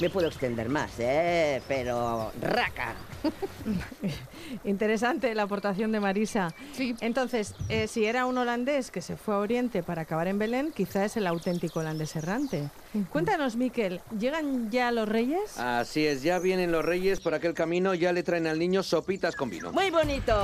Me 0.00 0.08
puedo 0.08 0.28
extender 0.28 0.68
más, 0.68 0.92
¿eh? 1.00 1.60
Pero 1.66 2.32
raca. 2.40 2.94
Interesante 4.64 5.34
la 5.34 5.44
aportación 5.44 5.92
de 5.92 6.00
Marisa. 6.00 6.54
Sí. 6.72 6.94
Entonces, 7.00 7.54
eh, 7.68 7.86
si 7.88 8.04
era 8.04 8.26
un 8.26 8.38
holandés 8.38 8.90
que 8.90 9.00
se 9.00 9.16
fue 9.16 9.34
a 9.34 9.38
Oriente 9.38 9.82
para 9.82 10.02
acabar 10.02 10.28
en 10.28 10.38
Belén, 10.38 10.72
quizá 10.74 11.04
es 11.04 11.16
el 11.16 11.26
auténtico 11.26 11.80
holandés 11.80 12.16
errante. 12.16 12.70
Cuéntanos, 13.10 13.56
Miquel, 13.56 14.02
¿llegan 14.18 14.70
ya 14.70 14.90
los 14.90 15.08
reyes? 15.08 15.58
Así 15.58 16.06
es, 16.06 16.22
ya 16.22 16.38
vienen 16.38 16.70
los 16.70 16.84
Reyes 16.84 17.20
por 17.20 17.32
aquel 17.32 17.54
camino, 17.54 17.94
ya 17.94 18.12
le 18.12 18.22
traen 18.22 18.46
al 18.46 18.58
niño 18.58 18.82
sopitas 18.82 19.34
con 19.34 19.48
vino. 19.48 19.72
Muy 19.72 19.90
bonito, 19.90 20.34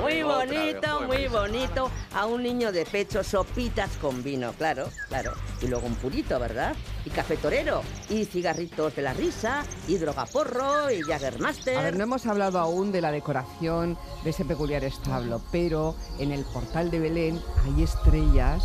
muy 0.00 0.22
bonito, 0.22 1.02
muy 1.06 1.28
bonito. 1.28 1.90
A 2.14 2.24
un 2.24 2.42
niño 2.42 2.72
de 2.72 2.86
pecho, 2.86 3.22
sopitas 3.22 3.90
con 3.98 4.22
vino, 4.22 4.54
claro, 4.54 4.88
claro. 5.08 5.32
Y 5.60 5.66
luego 5.66 5.86
un 5.86 5.94
purito, 5.94 6.38
¿verdad? 6.40 6.74
Y 7.04 7.10
café 7.10 7.36
torero, 7.36 7.82
y 8.08 8.24
cigarritos 8.24 8.96
de 8.96 9.02
la 9.02 9.12
risa, 9.12 9.62
y 9.86 9.98
drogaporro, 9.98 10.90
y 10.90 11.02
Jaggermaster. 11.02 11.76
A 11.76 11.82
ver, 11.82 11.96
no 11.96 12.04
hemos 12.04 12.19
hablado 12.26 12.58
aún 12.58 12.92
de 12.92 13.00
la 13.00 13.10
decoración 13.12 13.96
de 14.24 14.30
ese 14.30 14.44
peculiar 14.44 14.84
establo, 14.84 15.40
pero 15.50 15.94
en 16.18 16.32
el 16.32 16.44
portal 16.44 16.90
de 16.90 16.98
Belén 17.00 17.40
hay 17.64 17.82
estrellas, 17.82 18.62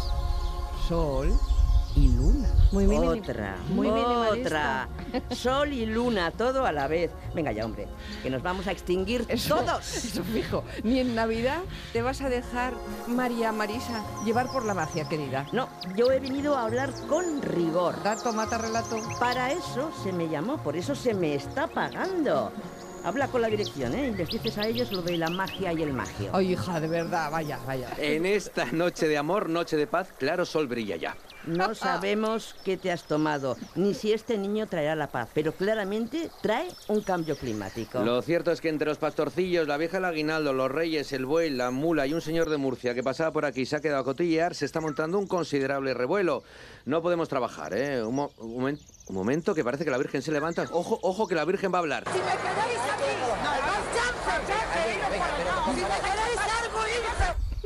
sol 0.88 1.32
y 1.96 2.10
luna. 2.10 2.50
Muy 2.74 2.86
mini- 2.88 3.08
Otra, 3.08 3.56
muy 3.70 3.88
otra. 3.88 4.90
Sol 5.32 5.72
y 5.72 5.86
luna, 5.86 6.30
todo 6.32 6.66
a 6.66 6.74
la 6.74 6.88
vez. 6.88 7.10
Venga 7.34 7.54
ya, 7.54 7.64
hombre, 7.64 7.88
que 8.22 8.30
nos 8.30 8.44
vamos 8.44 8.68
a 8.68 8.72
extinguir 8.74 9.26
Eso- 9.30 9.56
todos. 9.56 10.04
Eso 10.04 10.22
fijo. 10.26 10.66
Ni 10.84 11.00
en 11.00 11.16
Navidad 11.16 11.62
te 11.94 12.02
vas 12.02 12.20
a 12.20 12.28
dejar, 12.28 12.74
María 13.08 13.54
Marisa, 13.54 14.04
llevar 14.26 14.52
por 14.52 14.66
la 14.66 14.74
magia, 14.74 15.08
querida. 15.08 15.48
No, 15.54 15.70
yo 15.96 16.12
he 16.12 16.20
venido 16.20 16.58
a 16.58 16.64
hablar 16.66 16.92
con 17.08 17.42
rigor. 17.42 18.04
Dato, 18.04 18.34
mata, 18.34 18.58
relato. 18.58 18.98
Para 19.18 19.54
eso 19.54 19.90
se 20.04 20.12
me 20.12 20.28
llamó, 20.28 20.58
por 20.58 20.76
eso 20.76 20.96
se 20.96 21.14
me 21.14 21.34
está 21.34 21.68
pagando. 21.68 22.52
Habla 23.06 23.28
con 23.28 23.40
la 23.42 23.50
dirección, 23.50 23.94
¿eh? 23.94 24.08
Y 24.08 24.18
les 24.18 24.30
dices 24.32 24.58
a 24.58 24.68
ellos 24.68 24.92
lo 24.92 25.04
de 25.04 25.16
la 25.16 25.30
magia 25.30 25.72
y 25.72 25.84
el 25.84 25.94
magio. 25.94 26.32
Ay, 26.34 26.54
hija, 26.54 26.80
de 26.80 26.88
verdad, 26.88 27.30
vaya, 27.30 27.60
vaya. 27.68 27.88
En 28.00 28.26
esta 28.26 28.66
noche 28.72 29.08
de 29.08 29.16
amor, 29.16 29.48
noche 29.48 29.78
de 29.78 29.86
paz, 29.86 30.12
claro 30.18 30.44
sol 30.44 30.68
brilla 30.68 30.96
ya. 30.96 31.16
No 31.46 31.76
sabemos 31.76 32.56
qué 32.64 32.76
te 32.78 32.92
has 32.92 33.04
tomado, 33.04 33.56
ni 33.76 33.94
si 33.94 34.12
este 34.12 34.36
niño 34.40 34.66
traerá 34.66 34.96
la 34.96 35.12
paz, 35.12 35.30
pero 35.36 35.52
claramente 35.54 36.32
trae 36.42 36.68
un 36.88 37.02
cambio 37.02 37.36
climático. 37.38 38.00
Lo 38.04 38.20
cierto 38.24 38.52
es 38.52 38.60
que 38.60 38.70
entre 38.70 38.88
los 38.88 38.98
pastorcillos, 38.98 39.68
la 39.68 39.78
vieja 39.78 39.98
del 39.98 40.06
aguinaldo, 40.06 40.54
los 40.54 40.72
reyes, 40.72 41.14
el 41.14 41.28
buey, 41.28 41.52
la 41.52 41.70
mula 41.70 42.08
y 42.08 42.14
un 42.16 42.22
señor 42.22 42.50
de 42.50 42.58
Murcia 42.58 42.96
que 42.96 43.04
pasaba 43.04 43.32
por 43.32 43.46
aquí 43.46 43.62
y 43.62 43.66
se 43.68 43.76
ha 43.76 43.82
quedado 43.82 44.02
a 44.02 44.06
cotillear, 44.06 44.56
se 44.56 44.66
está 44.66 44.82
montando 44.82 45.20
un 45.20 45.28
considerable 45.28 45.94
revuelo. 45.94 46.42
No 46.86 47.04
podemos 47.04 47.30
trabajar, 47.30 47.78
¿eh? 47.78 48.04
Un, 48.04 48.16
mo- 48.16 48.32
un 48.40 48.64
momen- 48.64 48.80
un 49.08 49.16
momento 49.16 49.54
que 49.54 49.64
parece 49.64 49.86
que 49.86 49.92
la 49.92 49.98
Virgen 49.98 50.22
se 50.22 50.32
levanta. 50.32 50.64
Ojo, 50.72 51.00
ojo, 51.02 51.28
que 51.28 51.36
la 51.36 51.46
Virgen 51.46 51.72
va 51.74 51.78
a 51.78 51.82
hablar. 51.82 52.04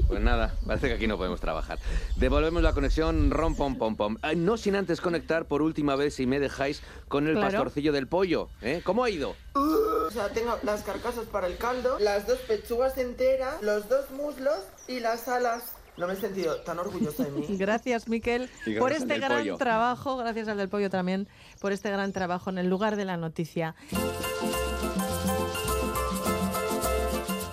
Pues 0.08 0.22
nada, 0.22 0.56
parece 0.66 0.88
que 0.88 0.94
aquí 0.96 1.06
no 1.08 1.18
podemos 1.18 1.40
trabajar. 1.40 1.78
Devolvemos 2.16 2.64
la 2.64 2.74
conexión 2.74 3.30
rom 3.30 3.56
pom 3.56 3.78
pom 3.78 3.96
pom. 3.96 4.18
Ah, 4.24 4.34
No 4.34 4.58
sin 4.58 4.76
antes 4.76 5.02
conectar 5.02 5.46
por 5.46 5.62
última 5.62 5.96
vez, 5.96 6.16
si 6.16 6.26
me 6.26 6.40
dejáis, 6.40 6.82
con 7.08 7.28
el 7.28 7.36
pastorcillo 7.36 7.92
del 7.94 8.08
pollo. 8.08 8.50
¿eh? 8.62 8.82
¿Cómo 8.84 9.04
ha 9.04 9.10
ido? 9.12 9.36
O 9.54 10.10
sea, 10.12 10.30
tengo 10.30 10.58
las 10.64 10.82
carcasas 10.82 11.26
para 11.26 11.46
el 11.46 11.58
caldo, 11.58 12.00
las 12.00 12.26
dos 12.26 12.40
pechugas 12.40 12.98
enteras, 12.98 13.62
los 13.62 13.88
dos 13.88 14.10
muslos 14.10 14.58
y 14.88 15.00
las 15.00 15.28
alas. 15.28 15.76
No 16.00 16.08
me 16.08 16.14
he 16.14 16.16
sentido 16.16 16.56
tan 16.62 16.80
orgullosa 16.80 17.26
de 17.26 17.32
mí. 17.32 17.46
Gracias, 17.58 18.08
Miquel, 18.08 18.50
gracias 18.66 18.80
por 18.80 18.92
este 18.94 19.18
gran 19.20 19.40
pollo. 19.40 19.58
trabajo. 19.58 20.18
Gracias 20.18 20.48
al 20.48 20.58
del 20.58 20.70
pollo 20.70 20.90
también 20.90 21.28
por 21.60 21.72
este 21.74 21.92
gran 21.92 22.14
trabajo 22.14 22.50
en 22.50 22.58
el 22.58 22.70
lugar 22.70 22.96
de 22.96 23.06
la 23.06 23.18
noticia. 23.18 23.76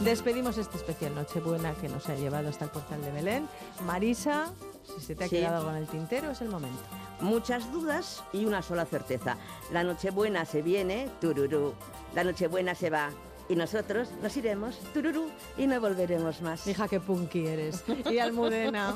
Despedimos 0.00 0.57
este 0.59 0.76
especial 0.76 1.15
Nochebuena 1.17 1.75
que 1.75 1.88
nos 1.88 2.09
ha 2.09 2.15
llevado 2.15 2.49
hasta 2.49 2.67
el 2.67 2.71
portal 2.71 3.03
de 3.03 3.11
Belén. 3.11 3.49
Marisa, 3.85 4.53
si 4.95 5.00
se 5.05 5.15
te 5.17 5.25
ha 5.25 5.29
Sí. 5.29 5.37
quedado 5.37 5.57
algo 5.57 5.71
en 5.71 5.76
el 5.79 5.88
tintero, 5.88 6.31
es 6.31 6.41
el 6.43 6.49
momento. 6.49 6.79
Muchas 7.21 7.73
dudas 7.73 8.23
y 8.33 8.45
una 8.45 8.62
sola 8.62 8.85
certeza. 8.85 9.37
La 9.73 9.83
Nochebuena 9.83 10.45
se 10.45 10.62
viene, 10.62 11.09
tururú. 11.21 11.75
La 12.15 12.23
Nochebuena 12.23 12.76
se 12.76 12.91
va. 12.91 13.11
Y 13.49 13.55
nosotros 13.55 14.09
nos 14.23 14.37
iremos, 14.37 14.79
tururú, 14.93 15.29
y 15.57 15.67
no 15.67 15.81
volveremos 15.81 16.43
más. 16.43 16.67
Hija, 16.67 16.88
qué 16.88 16.99
punky 16.99 17.47
eres. 17.47 17.85
Y 18.11 18.19
Almudena, 18.19 18.95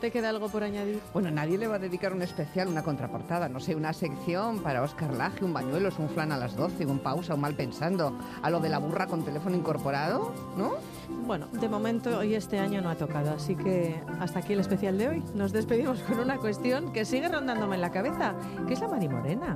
¿te 0.00 0.10
queda 0.10 0.30
algo 0.30 0.48
por 0.48 0.64
añadir? 0.64 1.00
Bueno, 1.12 1.30
nadie 1.30 1.56
le 1.56 1.68
va 1.68 1.76
a 1.76 1.78
dedicar 1.78 2.12
un 2.12 2.22
especial, 2.22 2.66
una 2.66 2.82
contraportada, 2.82 3.48
no 3.48 3.60
sé, 3.60 3.76
una 3.76 3.92
sección 3.92 4.60
para 4.60 4.82
Oscar 4.82 5.14
Laje, 5.14 5.44
un 5.44 5.52
bañuelos, 5.52 6.00
un 6.00 6.08
flan 6.08 6.32
a 6.32 6.36
las 6.36 6.56
12, 6.56 6.84
un 6.84 6.98
pausa, 6.98 7.34
un 7.34 7.40
mal 7.42 7.54
pensando, 7.54 8.18
a 8.42 8.50
lo 8.50 8.58
de 8.58 8.70
la 8.70 8.78
burra 8.78 9.06
con 9.06 9.24
teléfono 9.24 9.56
incorporado, 9.56 10.32
¿no? 10.56 10.74
Bueno, 11.24 11.46
de 11.52 11.68
momento 11.68 12.18
hoy 12.18 12.34
este 12.34 12.58
año 12.58 12.80
no 12.82 12.90
ha 12.90 12.96
tocado, 12.96 13.34
así 13.34 13.54
que 13.54 14.02
hasta 14.18 14.40
aquí 14.40 14.54
el 14.54 14.60
especial 14.60 14.98
de 14.98 15.08
hoy. 15.08 15.24
Nos 15.34 15.52
despedimos 15.52 16.00
con 16.02 16.18
una 16.18 16.38
cuestión 16.38 16.92
que 16.92 17.04
sigue 17.04 17.28
rondándome 17.28 17.76
en 17.76 17.82
la 17.82 17.92
cabeza, 17.92 18.34
que 18.66 18.74
es 18.74 18.80
la 18.80 18.88
Marimorena. 18.88 19.54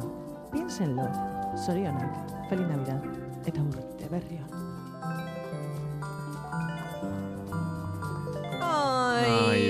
Piénsenlo. 0.52 1.39
Zorionak, 1.56 2.48
Feliz 2.48 2.66
Navidad, 2.68 3.02
eta 3.46 3.60
urte 3.62 4.08
berrio. 4.10 4.44
Ai, 8.60 9.26
Ai 9.26 9.69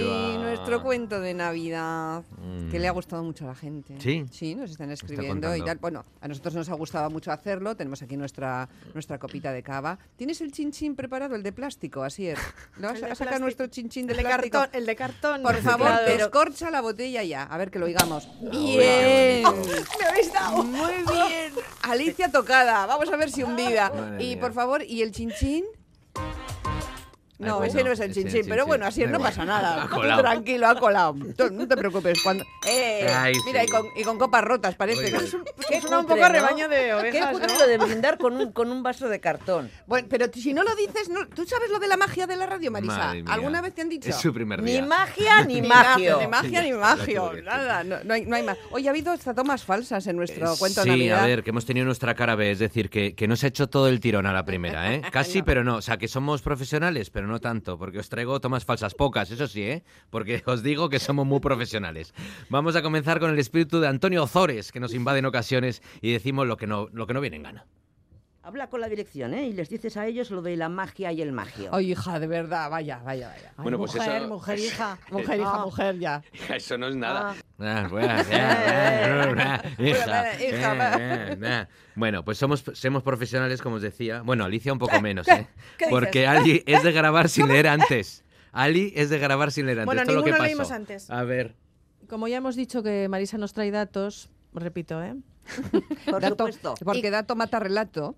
nuestro 0.71 0.87
cuento 0.87 1.21
de 1.21 1.35
Navidad, 1.35 2.23
que 2.71 2.79
Mm. 2.79 2.81
le 2.83 2.89
ha 2.89 2.91
gustado 2.93 3.23
mucho 3.23 3.45
a 3.45 3.49
la 3.49 3.55
gente. 3.55 3.95
Sí. 4.01 4.25
Sí, 4.31 4.55
nos 4.55 4.71
están 4.71 4.91
escribiendo 4.91 5.55
y 5.57 5.63
tal. 5.65 5.79
Bueno, 5.79 6.05
a 6.21 6.29
nosotros 6.29 6.55
nos 6.55 6.69
ha 6.69 6.75
gustado 6.75 7.11
mucho 7.11 7.33
hacerlo. 7.33 7.75
Tenemos 7.77 8.03
aquí 8.03 8.17
nuestra, 8.17 8.69
nuestra 8.95 9.19
copita 9.19 9.53
de 9.53 9.63
cava. 9.63 9.99
¿Tienes 10.17 10.41
el 10.41 10.53
chinchín 10.53 10.95
preparado, 10.97 11.35
el 11.35 11.43
de 11.43 11.53
plástico, 11.53 12.03
así 12.03 12.29
es? 12.29 12.39
¿Le 12.79 12.87
vas 12.87 12.99
El 12.99 13.05
a 13.05 13.09
de 13.09 13.15
sacar 13.15 13.17
plástico. 13.17 13.39
nuestro 13.41 13.67
chinchín 13.67 14.07
de 14.07 14.13
El 14.13 14.19
de 14.19 14.25
plástico? 14.25 14.59
cartón, 14.59 14.79
el 14.81 14.87
de 14.87 14.97
cartón. 14.97 15.43
Por 15.43 15.57
favor, 15.57 15.91
descorcha 16.07 16.71
la 16.71 16.81
botella 16.81 17.23
ya. 17.23 17.43
A 17.45 17.57
ver 17.59 17.71
que 17.71 17.79
lo 17.79 17.87
oigamos. 17.87 18.29
Bien. 18.41 19.43
¡Me 19.99 20.07
habéis 20.09 20.33
dado! 20.33 20.63
Muy 20.65 20.93
bien. 20.93 21.53
Alicia 21.83 22.31
tocada. 22.31 22.87
Vamos 22.87 23.09
a 23.13 23.17
ver 23.17 23.31
si 23.31 23.43
hundida. 23.43 23.91
Madre 23.91 24.23
Y 24.25 24.29
mía. 24.35 24.41
por 24.41 24.53
favor, 24.53 24.83
¿y 24.83 25.03
el 25.03 25.13
chinchín? 25.13 25.65
No, 27.41 27.59
pues 27.59 27.71
ese 27.71 27.79
no, 27.83 27.87
no 27.89 27.93
es 27.93 28.01
el 28.01 28.13
chinchín, 28.15 28.43
pero 28.49 28.67
bueno, 28.67 28.87
así 28.87 29.05
no 29.07 29.19
pasa 29.19 29.45
nada. 29.45 29.83
Ha 29.85 29.89
Tú 29.89 29.95
colado. 29.97 30.21
Tranquilo, 30.23 30.67
ha 30.69 30.75
colado. 30.79 31.15
Tú 31.37 31.51
No 31.51 31.67
te 31.67 31.77
preocupes. 31.77 32.21
Cuando... 32.23 32.45
Eh, 32.69 33.07
Ay, 33.13 33.33
mira, 33.47 33.61
sí. 33.63 33.67
y 33.67 33.71
con, 33.71 33.87
y 33.97 34.03
con 34.05 34.19
copas 34.19 34.45
rotas, 34.45 34.75
parece. 34.77 35.01
Muy 35.03 35.11
que 35.11 35.17
bien. 35.17 35.25
es 35.25 35.35
un- 35.35 35.45
Qué 35.69 35.81
Suena 35.81 35.99
un 36.01 36.05
cutre, 36.05 36.17
poco 36.21 36.29
¿no? 36.29 36.35
rebaño 36.35 36.69
de 36.69 36.77
Qué 36.77 36.95
ovejas, 36.95 37.31
cutre 37.33 37.47
¿no? 37.47 37.59
lo 37.59 37.67
de 37.67 37.79
brindar 37.79 38.19
con 38.19 38.37
un, 38.37 38.53
con 38.53 38.71
un 38.71 38.83
vaso 38.83 39.09
de 39.09 39.21
cartón. 39.21 39.71
Bueno, 39.87 40.09
pero 40.11 40.27
si 40.35 40.53
no 40.53 40.63
lo 40.63 40.75
dices, 40.75 41.09
no... 41.09 41.27
¿tú 41.29 41.47
sabes 41.47 41.71
lo 41.71 41.79
de 41.79 41.89
la 41.89 41.97
magia 41.97 42.27
de 42.27 42.37
la 42.37 42.47
radio, 42.47 42.71
Marisa? 42.71 43.13
¿Alguna 43.29 43.61
vez 43.63 43.75
te 43.75 43.83
han 43.83 43.89
dicho? 43.89 44.11
Es 44.11 44.17
su 44.17 44.33
primer 44.35 44.63
Ni 44.63 44.73
día. 44.73 44.85
magia 44.85 45.45
ni 45.45 45.55
Ni 45.61 45.69
magio. 45.69 46.19
Ni 46.21 46.27
magia 46.27 46.63
ni 46.63 46.73
magio. 46.73 47.33
Nada, 47.43 47.85
no, 47.85 47.97
no 48.05 48.15
hay, 48.15 48.27
no 48.27 48.37
hay 48.37 48.43
más. 48.43 48.59
Oye, 48.71 48.89
ha 48.89 48.91
habido 48.91 49.13
hasta 49.13 49.33
tomas 49.35 49.65
falsas 49.65 50.07
en 50.07 50.17
nuestro 50.17 50.53
Eh, 50.53 50.57
cuento 50.59 50.83
sí, 50.83 50.89
de 50.91 50.97
Navidad. 50.97 51.25
a 51.25 51.27
ver, 51.27 51.43
que 51.43 51.51
hemos 51.51 51.65
tenido 51.67 51.87
nuestra 51.87 52.15
cara 52.15 52.35
B, 52.35 52.51
es 52.51 52.59
decir, 52.59 52.91
que, 52.91 53.15
que 53.15 53.27
no 53.29 53.37
se 53.37 53.47
ha 53.47 53.49
hecho 53.49 53.69
todo 53.69 53.89
el 53.89 54.01
tirón 54.01 54.27
a 54.27 54.33
la 54.33 54.45
primera, 54.45 54.93
¿eh? 54.95 55.03
Casi, 55.13 55.43
pero 55.43 55.65
no. 55.65 55.77
O 55.77 55.83
sea, 55.83 55.97
que 55.97 56.09
somos 56.09 56.43
profesionales, 56.43 57.11
pero 57.11 57.27
no 57.31 57.41
tanto, 57.41 57.79
porque 57.79 57.99
os 57.99 58.09
traigo 58.09 58.41
tomas 58.41 58.65
falsas 58.65 58.95
pocas, 58.95 59.31
eso 59.31 59.47
sí, 59.47 59.63
¿eh? 59.63 59.85
Porque 60.11 60.43
os 60.47 60.63
digo 60.63 60.89
que 60.89 60.99
somos 60.99 61.27
muy 61.27 61.41
profesionales. 61.41 62.13
Vamos 62.49 62.77
a 62.77 62.83
comenzar 62.83 63.21
con 63.21 63.31
el 63.31 63.39
espíritu 63.39 63.81
de 63.81 63.89
Antonio 63.89 64.25
Ozores, 64.25 64.73
que 64.73 64.81
nos 64.81 64.95
invade 64.95 65.21
en 65.21 65.27
ocasiones 65.27 65.83
y 66.01 66.13
decimos 66.13 66.47
lo 66.47 66.57
que 66.57 66.67
no, 66.67 66.89
lo 66.93 67.07
que 67.07 67.15
no 67.15 67.21
viene 67.21 67.37
en 67.37 67.43
gana. 67.45 67.67
Habla 68.51 68.67
con 68.69 68.81
la 68.81 68.89
dirección, 68.89 69.33
¿eh? 69.33 69.47
Y 69.47 69.53
les 69.53 69.69
dices 69.69 69.97
a 69.97 70.07
ellos 70.09 70.29
lo 70.33 70.43
de 70.43 70.57
la 70.57 70.69
magia 70.69 71.13
y 71.13 71.23
el 71.23 71.31
magio. 71.31 71.71
Ay, 71.73 71.93
hija, 71.93 72.19
de 72.19 72.27
verdad, 72.27 72.69
vaya, 72.69 72.99
vaya, 73.05 73.29
vaya. 73.29 73.53
Bueno, 73.59 73.79
pues 73.79 73.95
mujer, 73.95 74.17
eso- 74.17 74.29
mujer, 74.29 74.59
hija. 74.59 74.99
Mujer, 75.13 75.39
hija, 75.41 75.53
Ah. 75.55 75.65
mujer, 75.65 75.99
ya. 76.01 76.23
Eso 76.57 76.77
no 76.77 76.89
es 76.89 76.97
nada. 76.97 77.37
Bueno, 81.95 82.25
pues 82.25 82.39
somos, 82.39 82.65
somos 82.73 83.03
profesionales, 83.03 83.63
como 83.63 83.77
os 83.77 83.83
decía. 83.83 84.23
Bueno, 84.23 84.45
Alicia 84.45 84.73
un 84.73 84.79
poco 84.81 84.97
¿Qué? 84.97 85.01
menos, 85.01 85.27
¿Qué? 85.27 85.33
¿eh? 85.33 85.47
Porque 85.89 86.27
Ali 86.27 86.63
es 86.67 86.83
de 86.83 86.93
grabar 86.93 87.29
sin 87.29 87.47
leer 87.49 87.69
antes. 87.69 88.25
Ali 88.53 88.93
es 88.97 89.11
de 89.11 89.19
grabar 89.19 89.53
sin 89.53 89.67
leer 89.67 89.79
antes. 89.81 89.87
Bueno, 89.87 90.01
Esto 90.03 90.11
es 90.13 90.17
lo 90.17 90.25
que 90.25 90.31
ninguno 90.31 90.39
pasó. 90.45 90.49
leímos 90.49 90.71
antes. 90.73 91.11
A 91.11 91.23
ver. 91.23 91.55
Como 92.09 92.27
ya 92.27 92.39
hemos 92.39 92.57
dicho 92.57 92.83
que 92.83 93.09
Marisa 93.09 93.39
nos 93.39 93.53
trae 93.53 93.71
datos, 93.71 94.31
repito, 94.53 95.01
¿eh? 95.03 95.15
Por 96.11 96.21
Dato- 96.21 96.47
supuesto. 96.47 96.75
Porque 96.85 97.11
dato 97.11 97.37
mata 97.37 97.59
relato. 97.61 98.17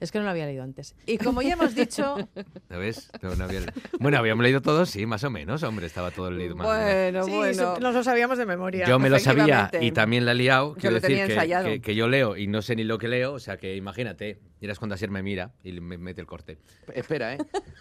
Es 0.00 0.12
que 0.12 0.18
no 0.18 0.24
lo 0.24 0.30
había 0.30 0.46
leído 0.46 0.62
antes. 0.62 0.94
Y 1.06 1.18
como 1.18 1.42
ya 1.42 1.54
hemos 1.54 1.74
dicho, 1.74 2.16
¿Lo 2.68 2.78
ves? 2.78 3.10
No, 3.20 3.34
no 3.34 3.44
había- 3.44 3.62
Bueno, 3.98 4.18
habíamos 4.18 4.44
leído 4.44 4.62
todos, 4.62 4.90
sí, 4.90 5.06
más 5.06 5.24
o 5.24 5.30
menos. 5.30 5.62
Hombre, 5.64 5.86
estaba 5.86 6.10
todo 6.12 6.30
leído 6.30 6.54
más. 6.54 6.66
Bueno, 6.68 7.24
sí, 7.24 7.30
bueno. 7.32 7.78
nos 7.80 7.94
lo 7.94 8.02
sabíamos 8.04 8.38
de 8.38 8.46
memoria. 8.46 8.86
Yo 8.86 8.98
me 9.00 9.10
lo 9.10 9.18
sabía 9.18 9.70
y 9.80 9.90
también 9.90 10.24
la 10.24 10.32
he 10.32 10.34
liado. 10.36 10.74
Quiero 10.74 11.00
decir 11.00 11.16
que, 11.16 11.22
ensayado. 11.24 11.66
que- 11.66 11.80
que 11.80 11.94
yo 11.96 12.06
leo 12.08 12.36
y 12.36 12.46
no 12.46 12.62
sé 12.62 12.76
ni 12.76 12.84
lo 12.84 12.98
que 12.98 13.08
leo. 13.08 13.32
O 13.32 13.40
sea 13.40 13.56
que 13.56 13.74
imagínate, 13.74 14.38
miras 14.60 14.78
cuando 14.78 14.94
Asier 14.94 15.10
me 15.10 15.22
mira 15.22 15.52
y 15.64 15.72
me 15.80 15.98
mete 15.98 16.20
el 16.20 16.26
corte. 16.28 16.58
Espera, 16.94 17.34
¿eh? 17.34 17.38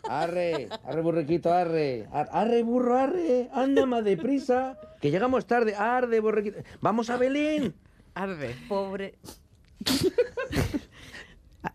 Arre, 0.09 0.69
arre 0.86 1.01
borriquito, 1.01 1.53
arre. 1.53 2.07
Ar- 2.12 2.29
Arre 2.31 2.63
burro, 2.63 2.97
arre. 2.97 3.50
Anda 3.53 3.86
más 3.86 4.03
deprisa. 4.03 4.77
Que 5.01 5.12
llegamos 5.12 5.45
tarde. 5.45 5.75
Arre 5.75 6.19
borriquito. 6.19 6.57
Vamos 6.81 7.09
a 7.12 7.17
Belén. 7.17 7.75
Arde. 8.15 8.55
Pobre. 8.67 9.13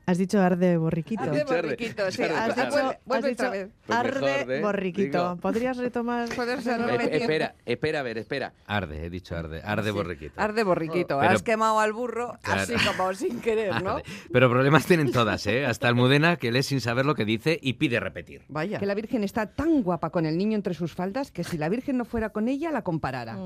Has 0.06 0.18
dicho 0.18 0.40
arde 0.40 0.76
borriquito. 0.76 1.22
Arde 1.22 1.44
borriquito, 1.44 2.10
sí. 2.10 2.18
charde, 2.18 2.34
Has 2.36 2.56
dicho, 2.56 2.68
Vuelve- 2.70 2.98
vuelve 3.04 3.28
has 3.30 3.36
dicho 3.36 3.50
vez. 3.50 3.68
Pues 3.86 3.98
arde 3.98 4.20
mejor, 4.20 4.52
¿eh? 4.52 4.60
borriquito. 4.62 5.18
Digo. 5.30 5.36
¿Podrías 5.36 5.76
retomar? 5.76 6.28
Puede 6.34 6.60
ser, 6.62 6.72
de 6.74 6.78
no 6.78 6.82
nuevo? 6.84 6.98
me 6.98 7.02
Eh, 7.04 7.06
entiendo. 7.06 7.24
espera, 7.24 7.54
espera, 7.66 8.00
a 8.00 8.02
ver, 8.02 8.18
espera. 8.18 8.52
Arde, 8.66 9.04
he 9.06 9.10
dicho 9.10 9.36
arde. 9.36 9.62
Arde 9.64 9.90
borriquito. 9.90 10.40
Arde 10.40 10.64
borriquito. 10.64 11.18
Pero- 11.18 11.30
Has 11.32 11.42
quemado 11.42 11.80
al 11.80 11.92
burro 11.92 12.36
Claro. 12.42 12.60
así 12.62 12.74
como 12.74 13.12
sin 13.14 13.40
querer, 13.40 13.82
¿no? 13.82 13.90
Arde. 13.92 14.02
Pero 14.32 14.48
problemas 14.50 14.86
tienen 14.86 15.12
todas, 15.12 15.46
¿eh? 15.46 15.66
Hasta 15.66 15.88
Almudena, 15.88 16.36
que 16.36 16.52
lee 16.52 16.62
sin 16.62 16.80
saber 16.80 17.06
lo 17.06 17.14
que 17.14 17.24
dice 17.24 17.58
y 17.62 17.74
pide 17.74 18.00
repetir. 18.00 18.42
Vaya. 18.48 18.78
Que 18.78 18.86
la 18.86 18.94
Virgen 18.94 19.24
está 19.24 19.46
tan 19.46 19.82
guapa 19.82 20.10
con 20.10 20.26
el 20.26 20.36
niño 20.38 20.56
entre 20.56 20.74
sus 20.74 20.92
faldas 20.94 21.30
que 21.30 21.44
si 21.44 21.58
la 21.58 21.68
Virgen 21.68 21.96
no 21.98 22.04
fuera 22.04 22.30
con 22.30 22.48
ella, 22.48 22.70
la 22.70 22.82
comparara. 22.82 23.36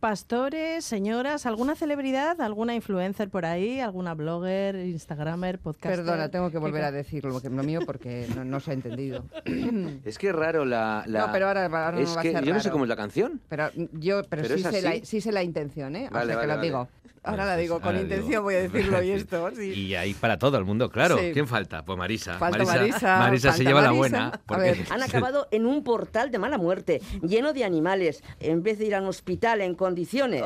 Pastores, 0.00 0.84
señoras, 0.84 1.46
¿alguna 1.46 1.74
celebridad, 1.74 2.40
alguna 2.40 2.74
influencer 2.74 3.28
por 3.28 3.44
ahí, 3.44 3.80
alguna 3.80 4.14
blogger, 4.14 4.76
instagramer, 4.76 5.58
podcaster? 5.78 6.04
Perdona, 6.04 6.28
tengo 6.28 6.46
que 6.48 6.52
¿Qué 6.52 6.58
volver 6.58 6.82
a 6.84 6.86
ca- 6.88 6.92
decir 6.92 7.24
lo, 7.24 7.40
que, 7.40 7.48
lo 7.50 7.62
mío 7.62 7.80
porque 7.86 8.26
no, 8.34 8.44
no 8.44 8.60
se 8.60 8.70
ha 8.72 8.74
entendido. 8.74 9.24
Es 10.04 10.18
que 10.18 10.28
es 10.28 10.34
raro 10.34 10.64
la... 10.64 11.04
No, 11.06 11.28
pero 11.32 11.48
ahora- 11.48 11.64
ahora 11.66 11.92
no 11.92 11.98
es 12.00 12.16
va 12.16 12.20
a 12.20 12.22
que 12.22 12.32
ser 12.32 12.44
yo 12.44 12.52
no 12.54 12.60
sé 12.60 12.64
raro. 12.68 12.72
cómo 12.72 12.84
es 12.84 12.88
la 12.88 12.96
canción. 12.96 13.40
Pero 13.48 13.70
yo 13.92 14.22
pero, 14.28 14.42
Pero 14.42 14.56
sí, 14.56 14.62
sé 14.62 14.82
la, 14.82 15.04
sí 15.04 15.20
sé 15.20 15.32
la 15.32 15.42
intención, 15.42 15.96
¿eh? 15.96 16.08
Vale, 16.10 16.24
o 16.24 16.26
sea, 16.28 16.36
vale, 16.36 16.40
que 16.40 16.46
la 16.46 16.54
vale. 16.56 16.66
digo. 16.66 16.88
Ahora 17.24 17.44
la 17.44 17.52
pues 17.54 17.62
digo, 17.62 17.74
con 17.80 17.86
ahora 17.88 18.00
intención 18.00 18.28
digo. 18.30 18.42
voy 18.42 18.54
a 18.54 18.60
decirlo 18.60 19.02
y 19.02 19.10
esto. 19.12 19.50
Sí. 19.54 19.72
Y 19.72 19.94
ahí 19.96 20.14
para 20.14 20.38
todo 20.38 20.56
el 20.56 20.64
mundo, 20.64 20.88
claro. 20.88 21.18
Sí. 21.18 21.30
¿Quién 21.34 21.46
falta? 21.46 21.84
Pues 21.84 21.98
Marisa. 21.98 22.38
Falta 22.38 22.64
Marisa, 22.64 23.18
Marisa 23.18 23.52
se 23.52 23.56
falta 23.58 23.68
lleva 23.70 23.80
la 23.82 23.88
Marisa. 23.88 23.98
buena. 23.98 24.26
A 24.28 24.38
porque- 24.46 24.62
ver. 24.62 24.78
Han 24.90 25.02
acabado 25.02 25.48
en 25.50 25.66
un 25.66 25.84
portal 25.84 26.30
de 26.30 26.38
mala 26.38 26.56
muerte, 26.58 27.02
lleno 27.22 27.52
de 27.52 27.64
animales, 27.64 28.22
en 28.40 28.62
vez 28.62 28.78
de 28.78 28.86
ir 28.86 28.94
a 28.94 29.00
un 29.02 29.08
hospital 29.08 29.60
en 29.60 29.74
condiciones. 29.74 30.42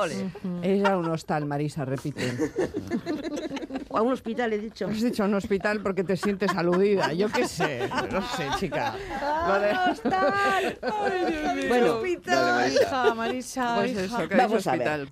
Era 0.63 0.97
un 0.99 1.09
hostal, 1.09 1.45
Marisa, 1.47 1.85
repite. 1.85 2.33
O 3.93 3.99
a 3.99 4.03
un 4.03 4.13
hospital, 4.13 4.53
he 4.53 4.59
dicho. 4.59 4.87
Has 4.89 5.01
dicho 5.03 5.25
un 5.25 5.35
hospital 5.35 5.81
porque 5.83 6.03
te 6.03 6.17
sientes 6.17 6.51
aludida. 6.57 7.13
Yo 7.13 7.29
qué 7.31 7.47
sé. 7.47 7.89
No 8.11 8.23
sé, 8.23 8.47
chica. 8.59 8.95
Lo 9.47 9.61
de- 9.61 10.79
Bueno, 11.69 11.97
Hospital, 11.97 12.73
hija, 12.73 13.15
Marisa, 13.15 13.75
Pues 13.77 13.91
hija. 13.93 14.01
eso, 14.05 14.29
que 14.29 14.37
Vamos 14.37 14.59
es 14.61 14.67
a 14.67 14.77
ver. 14.77 15.09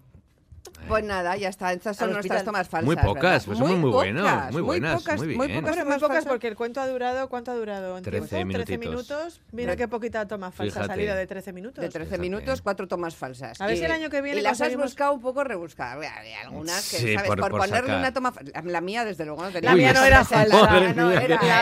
Pues 0.89 1.05
nada, 1.05 1.37
ya 1.37 1.49
está. 1.49 1.73
Estas 1.73 1.97
son 1.97 2.09
Al 2.09 2.15
nuestras 2.15 2.45
tomas 2.45 2.69
falsas. 2.69 2.85
Muy 2.87 2.97
pocas, 2.97 3.23
¿verdad? 3.23 3.43
pues 3.47 3.59
somos 3.59 3.77
muy 3.79 3.91
buenos, 3.91 4.23
pocas, 4.31 4.53
muy 4.53 4.63
buenas, 4.63 4.95
pocas, 5.03 5.17
muy 5.19 5.37
muy 5.37 5.47
bien. 5.47 5.61
pocas 5.61 5.77
Pero 5.77 5.89
muy 5.89 5.95
pocas 5.99 6.09
falsas. 6.17 6.29
porque 6.31 6.49
el 6.49 6.57
cuento 6.57 6.81
ha 6.81 6.89
durado, 6.89 7.29
¿cuánto 7.29 7.51
ha 7.53 7.55
durado? 7.55 7.97
en 7.99 8.03
13 8.03 8.27
tiempo? 8.29 8.47
minutitos. 8.47 8.67
13 8.67 8.79
minutos. 8.79 9.41
Mira 9.53 9.77
qué 9.77 9.89
poquita 9.89 10.27
toma 10.27 10.51
falsa 10.51 10.81
ha 10.83 10.87
salido 10.87 11.15
de 11.15 11.27
13 11.27 11.53
minutos. 11.53 11.83
De 11.83 11.89
13 11.89 12.05
Fíjate. 12.07 12.21
minutos, 12.21 12.63
cuatro 12.63 12.89
tomas 12.89 13.15
falsas. 13.15 13.61
A 13.61 13.67
ver 13.67 13.77
si 13.77 13.85
el 13.85 13.93
año 13.93 14.11
que 14.11 14.21
viene 14.21 14.41
Y 14.41 14.43
las 14.43 14.61
has 14.61 14.77
buscado 14.77 15.13
un 15.13 15.21
poco 15.21 15.45
rebuscadas. 15.45 16.05
Hay 16.19 16.33
algunas 16.45 16.91
que, 16.91 16.97
Sí, 16.99 17.15
¿sabes? 17.15 17.29
por- 17.29 17.41
Por, 17.41 17.51
por 17.51 17.61
ponerle 17.61 17.81
sacar. 17.89 17.99
una 17.99 18.13
toma 18.13 18.33
La, 18.65 18.81
mía, 18.81 19.05
desde 19.05 19.25
luego, 19.25 19.43
no 19.43 19.51
tenía. 19.51 19.71
La 19.71 19.77
mía 19.77 19.93
no 19.93 20.05
era 20.05 20.25
falsa. 20.25 20.57
La 20.71 20.79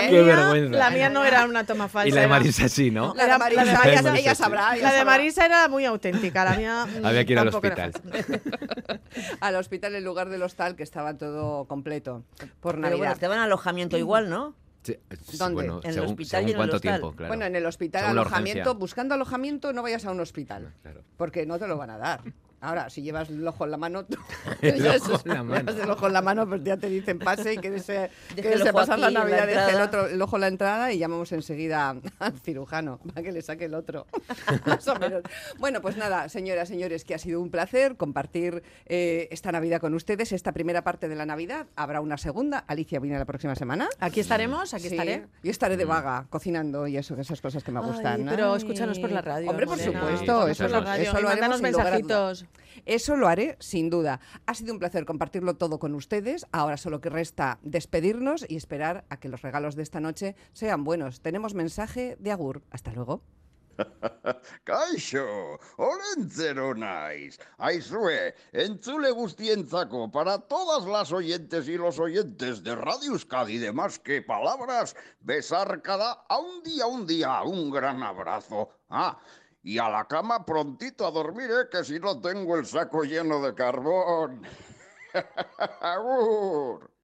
¿eh? 0.06 0.10
mía-. 0.10 0.68
La 0.70 0.90
mía 0.90 1.08
no 1.10 1.24
era 1.24 1.44
una 1.44 1.64
toma 1.64 1.88
falsa. 1.88 2.08
Y 2.08 2.12
la 2.12 2.22
de 2.22 2.26
Marisa 2.28 2.68
sí, 2.68 2.90
¿no? 2.90 3.14
La 3.14 3.26
de 3.26 3.38
Marisa, 3.38 4.16
ella, 4.16 4.34
sabrá. 4.34 4.76
La 4.76 4.92
de. 4.92 5.04
Marisa 5.04 5.46
era 5.46 5.68
muy 5.68 5.84
auténtica, 5.84 6.44
la 6.44 6.54
mía 6.56 6.86
mm, 6.86 7.04
Había 7.06 7.24
que 7.24 7.32
ir 7.32 7.38
al 7.38 7.50
tampoco 7.50 7.66
era 7.66 7.86
hospital. 7.88 8.40
Al 9.40 9.56
hospital 9.56 9.94
en 9.94 10.04
lugar 10.04 10.28
del 10.28 10.42
hostal, 10.42 10.76
que 10.76 10.82
estaba 10.82 11.16
todo 11.16 11.64
completo 11.66 12.24
por 12.60 12.74
Pero 12.76 12.78
Navidad. 12.82 12.98
bueno, 12.98 13.16
te 13.16 13.28
van 13.28 13.38
a 13.38 13.44
alojamiento 13.44 13.96
igual, 13.98 14.28
¿no? 14.30 14.54
Sí, 14.82 14.96
¿Dónde? 15.36 15.54
Bueno, 15.54 15.80
En 15.82 15.88
el 15.88 15.94
según, 15.94 16.08
hospital 16.10 16.28
según 16.30 16.48
y 16.48 16.50
en 16.50 16.54
el 16.54 16.56
cuánto 16.56 16.76
hostal. 16.76 16.92
tiempo, 17.00 17.16
claro. 17.16 17.28
Bueno, 17.28 17.44
en 17.44 17.56
el 17.56 17.66
hospital, 17.66 18.02
Según 18.02 18.18
alojamiento, 18.18 18.74
buscando 18.76 19.14
alojamiento, 19.14 19.72
no 19.72 19.82
vayas 19.82 20.04
a 20.06 20.10
un 20.12 20.20
hospital. 20.20 20.72
Claro. 20.82 21.02
Porque 21.16 21.44
no 21.46 21.58
te 21.58 21.66
lo 21.66 21.76
van 21.76 21.90
a 21.90 21.98
dar. 21.98 22.22
Ahora, 22.60 22.90
si 22.90 23.02
llevas 23.02 23.28
el 23.28 23.46
ojo 23.46 23.64
en 23.64 23.70
la 23.70 23.76
mano, 23.76 24.04
tú- 24.06 24.18
El 24.62 24.82
ya 24.82 24.96
ojo 24.96 25.20
en 25.24 25.34
la 25.34 25.42
mano. 25.42 25.70
llevas 25.70 25.84
el 25.84 25.90
ojo 25.90 26.06
en 26.06 26.12
la 26.12 26.22
mano, 26.22 26.48
pues 26.48 26.62
ya 26.64 26.76
te 26.76 26.88
dicen 26.88 27.18
pase 27.18 27.54
y 27.54 27.58
quédese, 27.58 28.10
quédese 28.34 28.72
pasar 28.72 28.98
la 28.98 29.10
Navidad, 29.10 29.46
deje 29.46 29.70
el, 29.70 29.80
otro, 29.80 30.06
el 30.06 30.20
ojo 30.20 30.36
en 30.36 30.40
la 30.40 30.48
entrada 30.48 30.92
y 30.92 30.98
llamamos 30.98 31.30
enseguida 31.32 31.96
al 32.18 32.32
cirujano 32.40 32.98
para 32.98 33.22
que 33.22 33.32
le 33.32 33.42
saque 33.42 33.66
el 33.66 33.74
otro. 33.74 34.06
Más 34.66 34.86
o 34.88 34.94
menos. 34.96 35.22
Bueno, 35.58 35.80
pues 35.80 35.96
nada, 35.96 36.28
señoras, 36.28 36.68
señores, 36.68 37.04
que 37.04 37.14
ha 37.14 37.18
sido 37.18 37.40
un 37.40 37.50
placer 37.50 37.96
compartir 37.96 38.62
eh, 38.86 39.28
esta 39.30 39.52
Navidad 39.52 39.80
con 39.80 39.94
ustedes, 39.94 40.32
esta 40.32 40.52
primera 40.52 40.82
parte 40.82 41.08
de 41.08 41.14
la 41.14 41.26
Navidad. 41.26 41.66
Habrá 41.76 42.00
una 42.00 42.16
segunda. 42.18 42.58
Alicia 42.66 42.98
viene 43.00 43.18
la 43.18 43.24
próxima 43.24 43.54
semana. 43.54 43.88
Aquí 44.00 44.20
estaremos, 44.20 44.74
aquí 44.74 44.88
Sí, 44.88 44.94
estaré. 44.94 45.26
Y 45.42 45.50
estaré 45.50 45.76
de 45.76 45.84
vaga, 45.84 46.26
cocinando 46.30 46.86
y 46.86 46.96
eso, 46.96 47.14
esas 47.16 47.40
cosas 47.40 47.62
que 47.62 47.70
me 47.72 47.80
Ay, 47.80 47.86
gustan. 47.86 48.26
pero 48.28 48.52
Ay. 48.52 48.58
escúchanos 48.58 48.98
por 48.98 49.10
la 49.12 49.20
radio, 49.22 49.50
Hombre, 49.50 49.66
por 49.66 49.76
Morena. 49.78 50.00
supuesto, 50.00 50.48
Escúchanos 50.48 50.88
eso, 50.98 51.02
eso 51.10 51.20
lo 51.20 51.28
haremos 51.28 51.60
mándanos 51.60 51.62
mensajitos. 51.62 52.46
Eso 52.86 53.16
lo 53.16 53.28
haré 53.28 53.56
sin 53.60 53.90
duda. 53.90 54.20
Ha 54.46 54.54
sido 54.54 54.72
un 54.72 54.78
placer 54.78 55.04
compartirlo 55.04 55.56
todo 55.56 55.78
con 55.78 55.94
ustedes. 55.94 56.46
Ahora 56.52 56.76
solo 56.76 57.00
que 57.00 57.10
resta 57.10 57.58
despedirnos 57.62 58.44
y 58.48 58.56
esperar 58.56 59.04
a 59.10 59.18
que 59.18 59.28
los 59.28 59.42
regalos 59.42 59.74
de 59.76 59.82
esta 59.82 60.00
noche 60.00 60.36
sean 60.52 60.84
buenos. 60.84 61.20
Tenemos 61.20 61.54
mensaje 61.54 62.16
de 62.18 62.32
Agur. 62.32 62.62
Hasta 62.70 62.92
luego. 62.92 63.22
Kaixo, 64.68 65.58
olentzero 65.78 66.74
naiz. 66.74 67.38
Aizue, 67.58 68.34
entzule 68.52 69.10
guztientzako 69.14 70.10
para 70.10 70.38
todas 70.38 70.86
las 70.86 71.12
oyentes 71.12 71.68
y 71.68 71.76
los 71.76 71.98
oyentes 71.98 72.62
de 72.62 72.74
Radio 72.74 73.12
Euskadi 73.12 73.58
de 73.58 73.72
Más 73.72 73.98
que 73.98 74.22
Palabras, 74.22 74.96
besar 75.20 75.80
cada 75.82 76.24
a 76.28 76.38
un 76.38 76.62
día, 76.62 76.86
un 76.86 77.06
día, 77.06 77.42
un 77.42 77.70
gran 77.70 78.02
abrazo. 78.02 78.70
Ah, 78.90 79.18
y 79.62 79.78
a 79.78 79.88
la 79.88 80.06
cama 80.06 80.44
prontito 80.44 81.06
a 81.06 81.10
dormir, 81.10 81.50
¿eh? 81.50 81.68
que 81.70 81.84
si 81.84 81.98
no 81.98 82.20
tengo 82.20 82.56
el 82.56 82.66
saco 82.66 83.04
lleno 83.04 83.40
de 83.42 83.54
carbón. 83.54 84.42